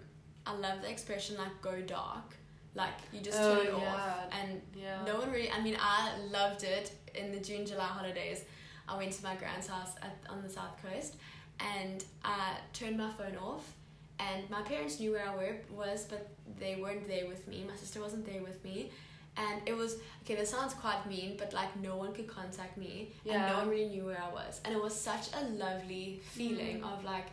[0.45, 2.35] I love the expression like go dark.
[2.73, 5.03] Like you just Oh, turn it off, and Yeah.
[5.05, 5.51] no one really.
[5.51, 8.45] I mean, I loved it in the June July holidays.
[8.87, 11.17] I went to my grand's house at, on the south coast,
[11.59, 13.75] and I turned my phone off.
[14.19, 17.63] And my parents knew where I were, was, but they weren't there with me.
[17.67, 18.91] My sister wasn't there with me,
[19.37, 20.35] and it was okay.
[20.35, 23.89] This sounds quite mean, but like no one could contact me, and no one really
[23.89, 24.61] knew where I was.
[24.65, 26.93] And it was such a lovely feeling Mm.
[26.93, 27.27] of like,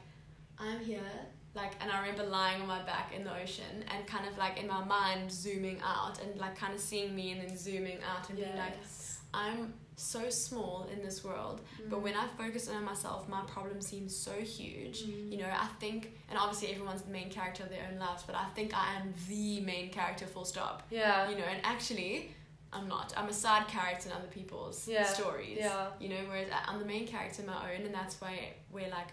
[0.58, 1.00] I'm here.
[1.54, 4.60] Like, and I remember lying on my back in the ocean and kind of like
[4.60, 8.28] in my mind zooming out and like kind of seeing me and then zooming out
[8.28, 8.74] and being like,
[9.34, 11.90] I'm so small in this world, Mm.
[11.90, 15.02] but when I focus on myself, my problem seems so huge.
[15.04, 15.32] Mm.
[15.32, 18.36] You know, I think, and obviously everyone's the main character of their own lives, but
[18.36, 20.82] I think I am the main character, full stop.
[20.90, 22.30] yeah You know, and actually,
[22.72, 23.12] I'm not.
[23.16, 25.04] I'm a side character in other people's Yeah.
[25.04, 25.58] stories.
[25.58, 28.88] yeah You know, whereas I'm the main character in my own, and that's why we're
[28.90, 29.08] like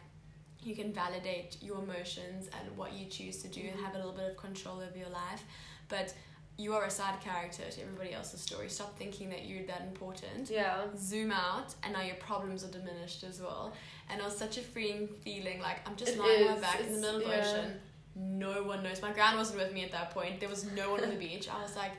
[0.62, 4.14] you can validate your emotions and what you choose to do and have a little
[4.14, 5.44] bit of control over your life.
[5.90, 6.12] But
[6.58, 8.70] you are a side character to everybody else's story.
[8.70, 10.50] Stop thinking that you're that important.
[10.50, 13.74] yeah Zoom out, and now your problems are diminished as well.
[14.10, 15.60] And it was such a freeing feeling.
[15.62, 17.42] Like I'm just It lying on my back in the it's- middle of the yeah.
[17.62, 17.80] ocean.
[18.18, 19.02] No one knows.
[19.02, 20.40] My grand wasn't with me at that point.
[20.40, 21.50] There was no one on the beach.
[21.50, 21.92] I was like,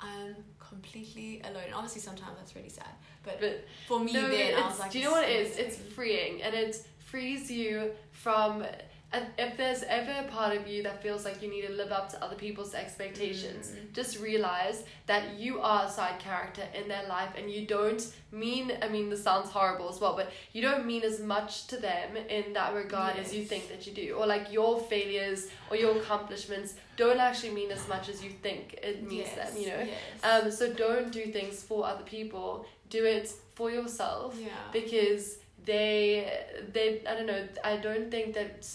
[0.00, 1.64] I'm completely alone.
[1.66, 2.86] And obviously, sometimes that's really sad.
[3.24, 5.34] But, but for me, no, then I it's- was like, do you know what it
[5.34, 5.56] is?
[5.56, 8.64] It's freeing, and it frees you from.
[9.10, 11.92] And if there's ever a part of you that feels like you need to live
[11.92, 13.94] up to other people's expectations, Mm.
[13.94, 18.70] just realize that you are a side character in their life, and you don't mean.
[18.82, 22.18] I mean, this sounds horrible as well, but you don't mean as much to them
[22.28, 25.96] in that regard as you think that you do, or like your failures or your
[25.96, 29.62] accomplishments don't actually mean as much as you think it means yes, them.
[29.62, 29.86] You know.
[29.86, 30.44] Yes.
[30.44, 32.66] Um, so don't do things for other people.
[32.90, 34.48] Do it for yourself yeah.
[34.70, 36.30] because they
[36.74, 37.48] they I don't know.
[37.64, 38.68] I don't think that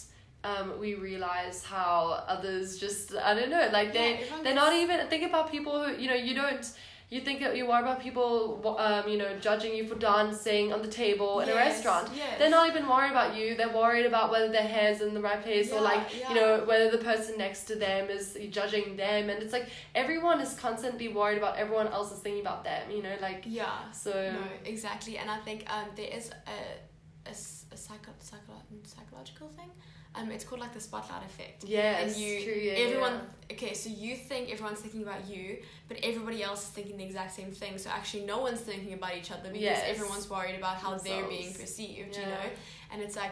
[0.43, 4.73] um, we realize how others just I don't know like they yeah, they're gets- not
[4.73, 6.65] even think about people who you know you don't.
[7.09, 10.81] You think that you worry about people, um, you know, judging you for dancing on
[10.81, 12.09] the table in a restaurant.
[12.15, 12.39] yes.
[12.39, 13.55] They're not even worried about you.
[13.55, 16.29] They're worried about whether their hair's in the right place or like yeah.
[16.29, 19.29] you know whether the person next to them is judging them.
[19.29, 22.89] And it's like everyone is constantly worried about everyone else is thinking about them.
[22.89, 23.91] You know, like Yeah.
[23.91, 24.11] so.
[24.11, 25.19] No, exactly.
[25.19, 28.53] And I think um, there is a, a psycho, psycho,
[28.85, 29.69] psychological thing.
[30.15, 31.63] Um, it's called like the spotlight effect.
[31.63, 33.13] Yes, and you, true, yeah, everyone.
[33.13, 33.55] yeah.
[33.55, 35.57] Okay, so you think everyone's thinking about you,
[35.87, 37.77] but everybody else is thinking the exact same thing.
[37.79, 39.83] So actually, no one's thinking about each other because Yes.
[39.87, 42.15] everyone's worried about how they're being perceived.
[42.15, 42.45] You know,
[42.91, 43.31] and it's like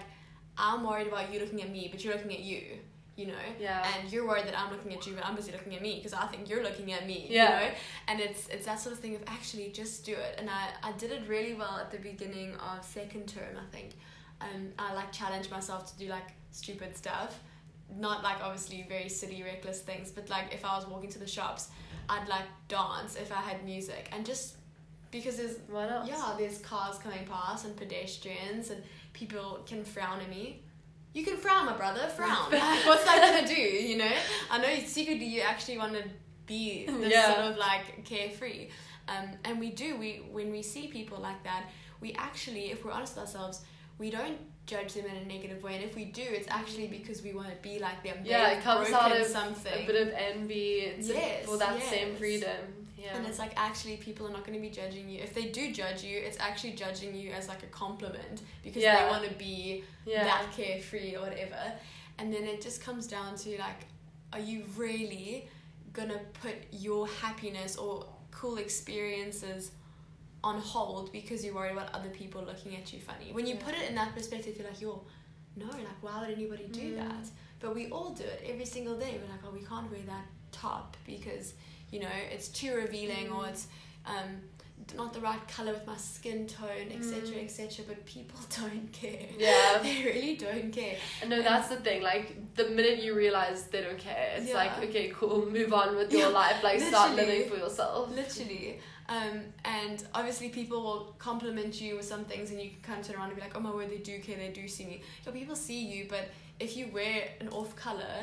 [0.58, 2.80] I'm worried about you looking at me, but you're looking at you.
[3.16, 3.86] You know, Yeah.
[4.00, 6.14] and you're worried that I'm looking at you, but I'm busy looking at me because
[6.14, 7.28] I think you're looking at me.
[7.30, 7.60] Yeah.
[7.62, 7.74] You know,
[8.08, 10.36] and it's it's that sort of thing of actually just do it.
[10.40, 13.56] And I I did it really well at the beginning of second term.
[13.56, 13.92] I think,
[14.40, 17.40] um, I like challenged myself to do like stupid stuff,
[17.98, 21.28] not like obviously very silly reckless things, but like if I was walking to the
[21.28, 21.70] shops,
[22.10, 24.56] I'd like dance if I had music and just
[25.12, 26.08] because there's Why not?
[26.08, 28.82] yeah, there's cars coming past and pedestrians and
[29.14, 30.62] people can frown at me.
[31.14, 32.30] You can frown, my brother, frown.
[32.52, 34.12] What's that gonna do, you know?
[34.50, 36.04] I know secretly you actually want to
[36.46, 37.34] be this Yeah.
[37.34, 38.70] sort of like carefree.
[39.10, 41.66] Um, and we do, we when we see people like that,
[42.00, 43.62] we actually, if we're honest with ourselves,
[43.98, 45.76] we don't judge them in a negative way.
[45.76, 48.18] And if we do, it's actually because we want to be like them.
[48.24, 49.84] Yeah, They've it comes out of something.
[49.84, 52.58] a bit of envy it's Yes, for that same freedom.
[52.98, 53.18] Yeah.
[53.18, 55.20] And it's like actually people are not going to be judging you.
[55.22, 59.06] If they do judge you, it's actually judging you as like a compliment because Yeah.
[59.06, 60.24] they want to be yeah.
[60.24, 61.74] that carefree or whatever.
[62.20, 63.88] And then it just comes down to like,
[64.32, 65.50] are you really
[65.94, 69.72] gonna put your happiness or cool experiences
[70.44, 73.32] on hold because you're worried about other people looking at you funny?
[73.32, 73.66] When you Yeah.
[73.66, 75.04] put it in that perspective, you're like, yo,
[75.56, 76.96] no, like why would anybody do Mm.
[76.98, 77.28] that?
[77.60, 79.20] But we all do it every single day.
[79.22, 81.54] We're like, oh, we can't wear that top because
[81.92, 83.50] you know it's too revealing or Mm.
[83.50, 83.68] it's
[84.06, 84.42] um,
[84.98, 87.44] not the right color with my skin tone, etc., Mm.
[87.46, 87.86] etc.
[87.88, 89.28] But people don't care.
[89.38, 89.78] Yeah.
[89.84, 90.98] they really don't care.
[91.28, 92.02] No, that's the thing.
[92.02, 94.56] Like the minute you realize they don't care, it's Yeah.
[94.56, 96.64] like okay, cool, move on with your Yeah, life.
[96.64, 98.10] Like start living for yourself.
[98.10, 98.80] Literally.
[99.12, 103.06] Um, and obviously people will compliment you with some things and you can kind of
[103.08, 105.02] turn around and be like, oh my word, they do care, they do see me.
[105.26, 106.30] Yeah, people see you, but
[106.62, 108.16] if you wear an off color,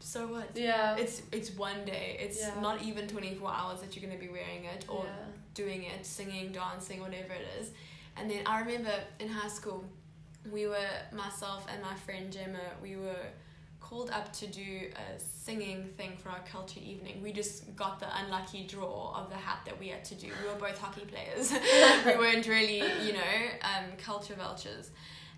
[0.00, 0.48] so what?
[0.54, 0.96] Yeah.
[0.96, 2.16] It's it's one day.
[2.18, 2.58] It's Yeah.
[2.60, 5.26] not even 24 hours that you're going to be wearing it or yeah.
[5.54, 7.70] doing it, singing, dancing, whatever it is.
[8.16, 9.84] And then I remember in high school,
[10.50, 13.26] we were, myself and my friend Gemma, we were
[13.82, 17.20] called up to do a singing thing for our culture evening.
[17.22, 20.28] We just got the unlucky draw of the hat that we had to do.
[20.42, 21.52] We were both hockey players.
[22.06, 24.90] we weren't really, you know, um, culture vultures.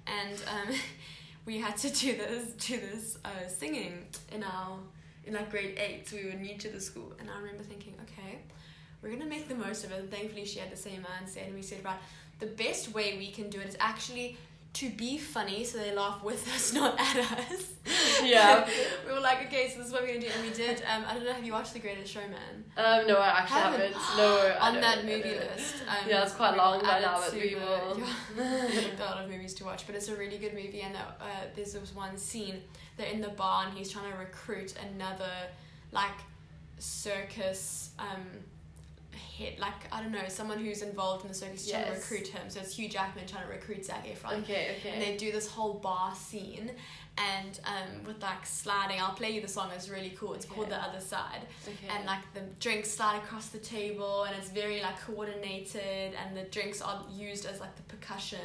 [0.07, 0.75] And um,
[1.47, 4.79] we had to do this, do this uh, singing in our,
[5.25, 6.09] in like grade eight.
[6.09, 7.13] So we were new to the school.
[7.19, 8.39] And I remember thinking, okay,
[9.03, 10.01] we're gonna make the most of it.
[10.01, 11.99] And thankfully, she had the same mindset, and we said, right,
[12.41, 14.37] the best way we can do it is actually
[14.75, 17.71] to be funny, so they laugh with us, not at us.
[18.23, 18.67] Yeah.
[19.07, 20.83] we were like, okay, so this is what we're gonna do, and we did.
[20.91, 22.65] Um, I don't know, have you watched The Greatest Showman?
[22.77, 23.93] Um, no, I actually Haven't.
[23.93, 24.17] haven't.
[24.17, 25.75] No, I On that movie list.
[25.87, 28.01] Um, Yeah, it's quite long by now, it but we will.
[28.37, 30.81] There are a lot of movies to watch, but it's a really good movie.
[30.81, 32.63] And uh, there's this one scene
[32.97, 35.33] they're in the bar and he's trying to recruit another
[35.93, 36.19] like
[36.79, 38.25] circus um,
[39.15, 42.43] hit like I don't know someone who's involved in the circus trying to recruit him.
[42.49, 44.43] So it's Hugh Jackman trying to recruit Zac Efron.
[44.43, 44.91] Okay, okay.
[44.91, 46.71] And they do this whole bar scene,
[47.17, 49.01] and um, with like sliding.
[49.01, 49.71] I'll play you the song.
[49.75, 50.35] It's really cool.
[50.35, 51.95] It's called The Other Side okay.
[51.95, 56.43] and like the drinks slide across the table and it's very like coordinated and the
[56.51, 58.39] drinks are used as like the percussion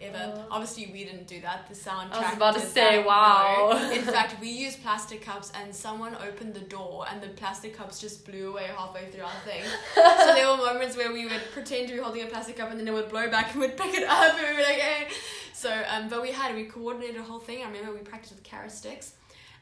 [0.00, 0.44] ever Oh.
[0.50, 3.06] obviously we didn't do that the soundtrack I was about to say, that.
[3.06, 3.70] wow.
[3.72, 3.90] No.
[3.92, 8.00] in fact we used plastic cups and someone opened the door and the plastic cups
[8.00, 9.62] just blew away halfway through our thing
[9.94, 12.80] so there were moments where we would pretend to be holding a plastic cup and
[12.80, 15.08] then it would blow back and we'd pick it up and we'd be like hey
[15.52, 18.44] so um but we had we coordinated a whole thing I remember we practiced with
[18.44, 19.14] carrot sticks.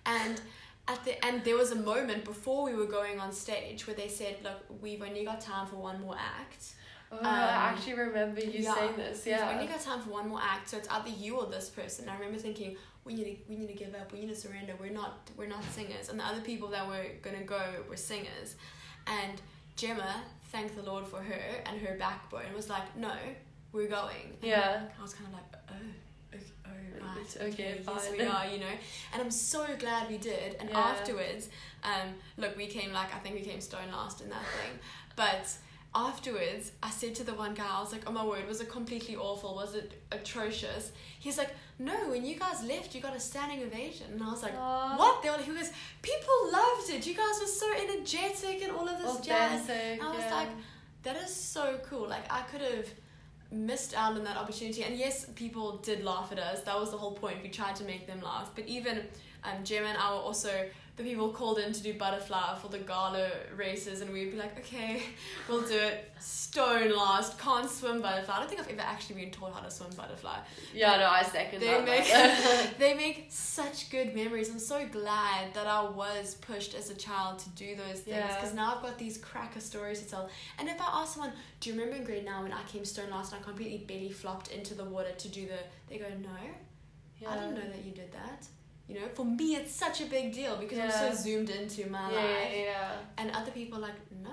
[0.05, 0.40] And
[0.88, 4.09] at the end there was a moment before we were going on stage where they
[4.09, 6.74] said look we've only got time for one more act.
[7.11, 9.26] Oh, um, I actually remember you yeah, saying this.
[9.26, 9.46] Yeah.
[9.46, 12.09] We've only got time for one more act so it's either you or this person.
[12.09, 14.12] I remember thinking we need to we need to give up.
[14.12, 14.74] We need to surrender.
[14.78, 16.09] We're not we're not singers.
[16.11, 18.57] And the other people that were gonna go were singers.
[19.07, 19.40] And
[19.76, 20.16] gemma
[20.53, 23.14] thank the lord for her and her backbone was like no
[23.72, 24.26] we're going.
[24.42, 24.82] And Yeah.
[24.98, 25.90] i was kind of like oh
[27.01, 28.18] right It's okay, yes fine.
[28.18, 28.74] we are you know
[29.12, 30.78] and i'm so glad we did and Yeah.
[30.78, 31.49] afterwards
[31.84, 34.78] um look we came like i think we came stone last in that thing
[35.16, 35.57] but
[35.95, 38.70] afterwards i said to the one guy i was like oh my word was it
[38.70, 43.20] completely awful was it atrocious he's like no when you guys left you got a
[43.20, 44.97] standing ovation and i was like Aw.
[44.97, 45.70] what they were, he was,
[46.01, 50.03] people loved it you guys were so energetic and all of this jazz Authentic.
[50.03, 50.34] I was yeah.
[50.34, 50.49] like,
[51.03, 52.09] that is so cool.
[52.09, 52.86] Like I could have
[53.53, 54.82] missed out on that opportunity.
[54.82, 56.62] And yes, people did laugh at us.
[56.62, 57.42] That was the whole point.
[57.42, 58.50] We tried to make them laugh.
[58.55, 59.03] But even
[59.44, 62.78] um, Gemma and I were also the people called in to do butterfly for the
[62.78, 65.03] gala races, and we'd be like, okay,
[65.49, 66.11] we'll do it.
[66.20, 68.34] Stone last, can't swim butterfly.
[68.36, 70.36] I don't think I've ever actually been taught how to swim butterfly.
[70.74, 71.84] yeah, no, I second They that.
[71.86, 72.05] make
[72.78, 74.51] they make such good memories.
[74.51, 78.34] I'm so glad that I was pushed as a child to do those things Yeah.
[78.36, 80.28] because now I've got these cracker stories to tell.
[80.59, 83.09] And if I ask someone, "Do you remember in grade now when I came stone
[83.11, 86.28] last and I completely belly flopped into the water to do the?" They go, "No,
[87.18, 87.30] yeah.
[87.30, 88.47] I didn't know that you did that."
[88.93, 92.11] You know, for me it's such a big deal because I'm so zoomed into my
[92.11, 92.53] Yeah, life.
[92.55, 92.90] yeah, yeah.
[93.18, 94.30] And other people are like, "No,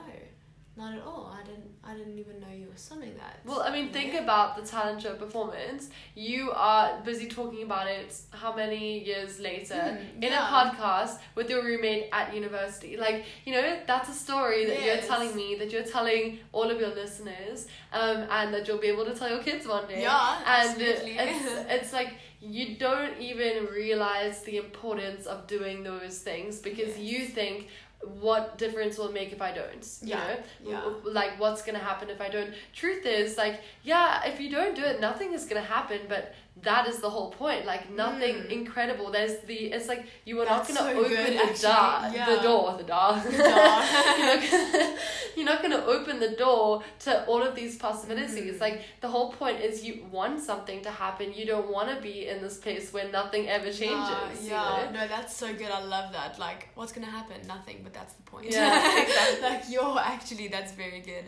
[0.76, 1.34] not at all.
[1.40, 1.70] I didn't.
[1.84, 4.24] I didn't even know you were swimming that." Well, I mean, You think know?
[4.26, 5.90] about the talent show performance.
[6.14, 10.44] You are busy talking about it how many years later Mm, in yeah.
[10.46, 12.98] a podcast with your roommate at university.
[12.98, 14.86] Like, you know, that's a story that Yes.
[14.88, 18.92] you're telling me, that you're telling all of your listeners, um, and that you'll be
[18.96, 20.02] able to tell your kids one day.
[20.02, 21.16] Yeah, and absolutely.
[21.18, 21.46] it's
[21.78, 22.12] it's like
[22.42, 27.00] you don't even realize the importance of doing those things because Yes.
[27.00, 27.68] you think
[28.22, 30.90] what difference will it make if I don't you Yeah, know yeah.
[31.04, 34.84] Like what's gonna happen if I don't truth is like yeah if you don't do
[34.84, 36.34] it nothing is gonna happen but
[36.64, 38.50] that is the whole point like nothing Mm.
[38.52, 42.12] incredible there's the it's like you are That's not gonna so open good, the door
[42.14, 42.26] yeah.
[42.36, 43.22] the door the door door.
[44.18, 44.98] you're, not gonna,
[45.36, 48.62] you're not gonna open the door to all of these possibilities Mhm.
[48.62, 52.28] like the whole point is you want something to happen you don't want to be
[52.28, 54.92] in this place where nothing ever changes Yeah, you know?
[55.00, 55.72] no, that's so good.
[55.72, 56.40] I love that.
[56.40, 57.38] Like, what's gonna happen?
[57.48, 58.46] Nothing, but that's the point.
[58.52, 59.42] Yeah, exactly.
[59.50, 61.26] like, you're actually that's very good.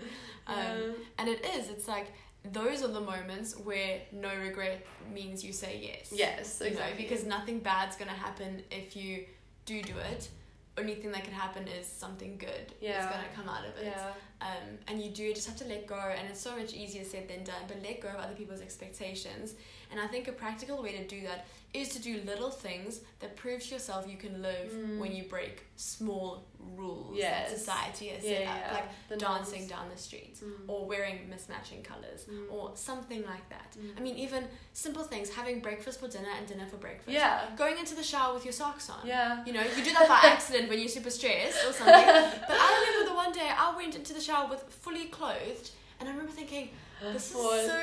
[0.47, 1.69] Um, Um, and it is.
[1.69, 2.07] It's like
[2.43, 6.11] those are the moments where no regret means you say yes.
[6.11, 9.25] yes You know, exactly because nothing bad's gonna happen if you
[9.65, 10.29] do do it.
[10.77, 12.99] Only thing that can happen is something good Yeah.
[12.99, 13.85] is gonna come out of it.
[13.85, 17.03] yeah Um, and you do just have to let go, and it's so much easier
[17.03, 17.61] said than done.
[17.67, 19.53] But let go of other people's expectations,
[19.91, 23.37] and I think a practical way to do that is to do little things that
[23.37, 24.99] prove to yourself you can live Mm.
[24.99, 27.49] when you break small rules Yes.
[27.49, 30.67] that society has yeah, set yeah, up, like the dancing down the street Mm.
[30.67, 32.51] or wearing mismatching colors Mm.
[32.51, 33.69] or something like that.
[33.79, 33.97] Mm.
[33.97, 37.09] I mean, even simple things: having breakfast for dinner and dinner for breakfast.
[37.09, 39.07] yeah Going into the shower with your socks on.
[39.07, 42.05] yeah You know, you do that by accident when you're super stressed or something.
[42.49, 46.07] but I remember the one day I went into the shower with fully clothed, and
[46.07, 46.69] I remember thinking,
[47.13, 47.65] this is What?
[47.65, 47.82] so,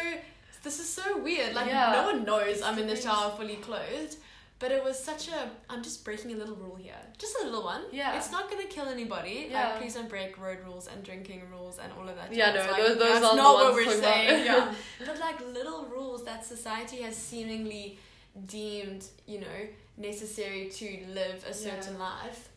[0.65, 1.55] this is so weird.
[1.55, 1.93] Like Yeah.
[1.93, 4.17] no one knows It's I'm in the shower fully clothed.
[4.61, 5.41] But it was such a,
[5.71, 7.01] I'm just breaking a little rule here.
[7.17, 7.83] Just a little one.
[7.93, 8.17] Yeah.
[8.19, 9.37] It's not gonna kill anybody.
[9.51, 9.69] Yeah.
[9.69, 12.35] Like, please don't break road rules and drinking rules and all of that.
[12.35, 14.45] Yeah, no, like, those- those the not what we're saying.
[14.45, 14.75] yeah.
[15.07, 18.01] But like little rules that society has seemingly
[18.47, 19.61] deemed, you know,
[19.97, 22.01] necessary to live a certain Yeah.
[22.11, 22.49] life,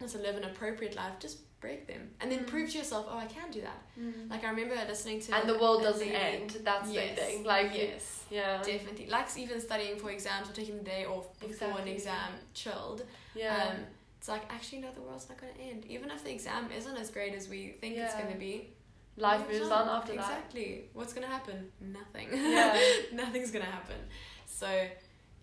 [0.00, 2.46] and to live an appropriate life, just break them and then Mm.
[2.46, 3.80] prove to yourself, oh, I can do that.
[3.98, 4.30] Mm.
[4.30, 7.16] Like I remember listening to and the world doesn't end that's Yes.
[7.18, 9.06] the thing like yes, yeah definitely.
[9.08, 13.02] Like even studying for exams or taking the day off before an exam, chilled.
[13.34, 13.76] yeah Um,
[14.18, 15.86] it's like actually no, the world's not going to end.
[15.86, 18.54] Even if the exam isn't as great as we think it's going to be,
[19.16, 20.20] life moves on after that.
[20.20, 20.90] exactly.
[20.92, 21.70] What's going to happen?
[21.80, 22.28] Nothing.
[22.32, 22.78] yeah
[23.12, 23.96] Nothing's going to happen.
[24.46, 24.68] So,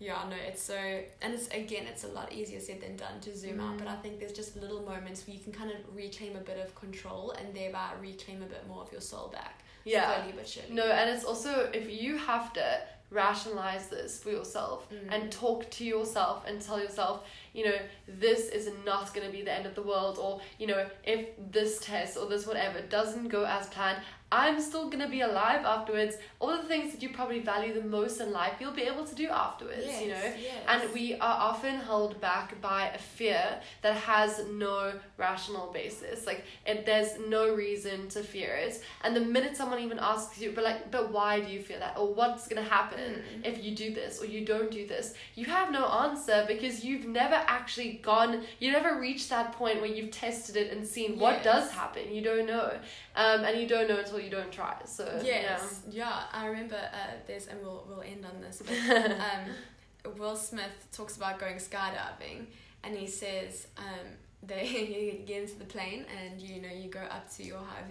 [0.07, 0.75] Yeah, no, it's so,
[1.21, 3.77] and it's again, it's a lot easier said than done to zoom out.
[3.77, 3.93] But Mm.
[3.95, 6.69] I think there's just little moments where you can kind of reclaim a bit of
[6.83, 9.55] control and thereby reclaim a bit more of your soul back.
[9.85, 10.05] Yeah.
[10.15, 10.69] slowly but surely.
[10.79, 12.65] No, and it's also if you have to
[13.11, 15.07] rationalize this for yourself Mm.
[15.13, 17.15] and talk to yourself and tell yourself,
[17.53, 17.77] you know,
[18.07, 21.27] this is not going to be the end of the world, or, you know, if
[21.51, 23.99] this test or this whatever doesn't go as planned,
[24.35, 26.15] I'm still to be alive afterwards.
[26.39, 29.15] All the things that you probably value the most in life, you'll be able to
[29.15, 30.27] do afterwards, yes, you know.
[30.49, 30.63] yes.
[30.67, 33.43] And we are often held back by a fear
[33.83, 36.25] that has no rational basis.
[36.25, 38.83] Like, it, there's no reason to fear it.
[39.03, 41.97] And the minute someone even asks you, but like, but why do you fear that?
[41.97, 43.45] Or what's gonna happen Mm.
[43.45, 45.13] if you do this or you don't do this?
[45.35, 49.91] You have no answer because you've never actually gone, you never reached that point where
[49.97, 52.13] you've tested it and seen what does happen.
[52.15, 52.71] You don't know.
[53.15, 54.75] Um, and you don't know until you don't try.
[54.85, 56.23] So, Yes, yeah.
[56.31, 58.61] I remember uh, there's, and we'll we'll end on this.
[58.65, 62.45] But um, Will Smith talks about going skydiving,
[62.83, 64.07] and he says um,
[64.41, 67.85] they you get into the plane, and you know you go up to your height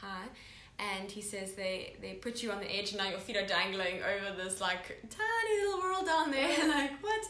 [0.00, 0.28] high.
[0.78, 3.46] And he says they, they put you on the edge and now your feet are
[3.46, 6.48] dangling over this like tiny little world down there.
[6.68, 7.22] like what?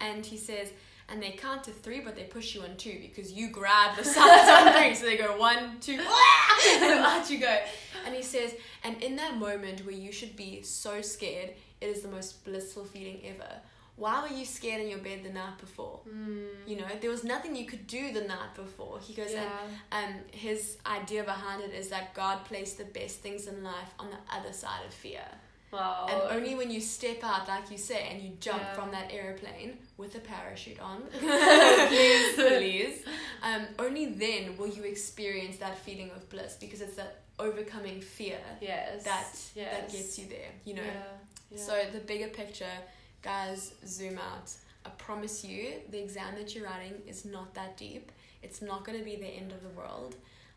[0.00, 0.68] And he says,
[1.08, 4.04] and they count to three, but they push you on two because you grab the
[4.04, 4.94] sides on three.
[4.94, 5.92] So they go one, two,
[6.68, 7.58] and out you go.
[8.04, 11.50] And he says, and in that moment where you should be so scared,
[11.80, 13.50] it is the most blissful feeling ever.
[13.96, 16.00] Why were you scared in your bed the night before?
[16.08, 18.98] Mm, You know, there was nothing you could do the night before.
[19.00, 19.48] He goes, yeah.
[19.92, 23.90] and um, his idea behind it is that God placed the best things in life
[23.98, 25.24] on the other side of fear.
[25.72, 26.06] Wow.
[26.10, 28.74] And only when you step out, like you say, and you jump Yeah.
[28.74, 33.04] from that aeroplane with a parachute on, please, please,
[33.42, 38.38] um, only then will you experience that feeling of bliss because it's that overcoming fear
[38.60, 39.04] yes.
[39.04, 39.74] that yes.
[39.74, 40.50] that gets you there.
[40.64, 40.82] You know.
[40.82, 41.02] Yeah.
[41.50, 41.58] yeah.
[41.58, 42.76] So the bigger picture,
[43.22, 44.50] guys, zoom out.
[44.84, 48.10] I promise you, the exam that you're writing is not that deep.
[48.42, 50.16] It's not going to be the end of the world.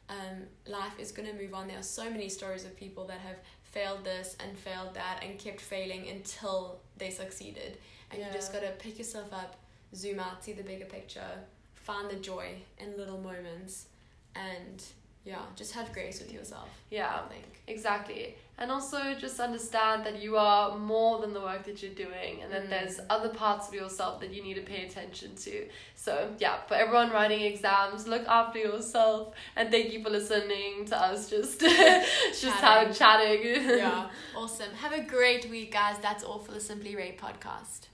[0.09, 1.67] Um, life is going to move on.
[1.67, 5.37] There are so many stories of people that have failed this and failed that and
[5.37, 7.77] kept failing until they succeeded.
[8.11, 9.57] And you just got to pick yourself up,
[9.93, 11.39] zoom out, see the bigger picture,
[11.73, 13.87] find the joy in little moments,
[14.35, 14.83] and
[15.25, 16.69] yeah, just have grace with yourself.
[16.89, 17.21] yeah.
[17.25, 17.45] I think.
[17.67, 18.35] Exactly.
[18.57, 22.53] And also just understand that you are more than the work that you're doing and
[22.53, 22.69] that Mm.
[22.69, 25.67] there's other parts of yourself that you need to pay attention to.
[25.95, 30.95] So, yeah, for everyone writing exams, look after yourself and thank you for listening to
[30.97, 31.59] us just
[32.43, 33.41] just how chatting.
[33.77, 34.71] yeah, awesome.
[34.75, 35.97] Have a great week, guys.
[36.01, 37.87] That's all for the Simply Rae podcast.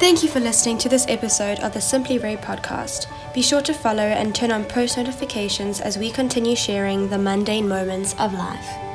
[0.00, 3.06] Thank you for listening to this episode of the Simply Rae podcast.
[3.38, 7.68] Be sure to follow and turn on post notifications as we continue sharing the mundane
[7.68, 8.87] moments of life.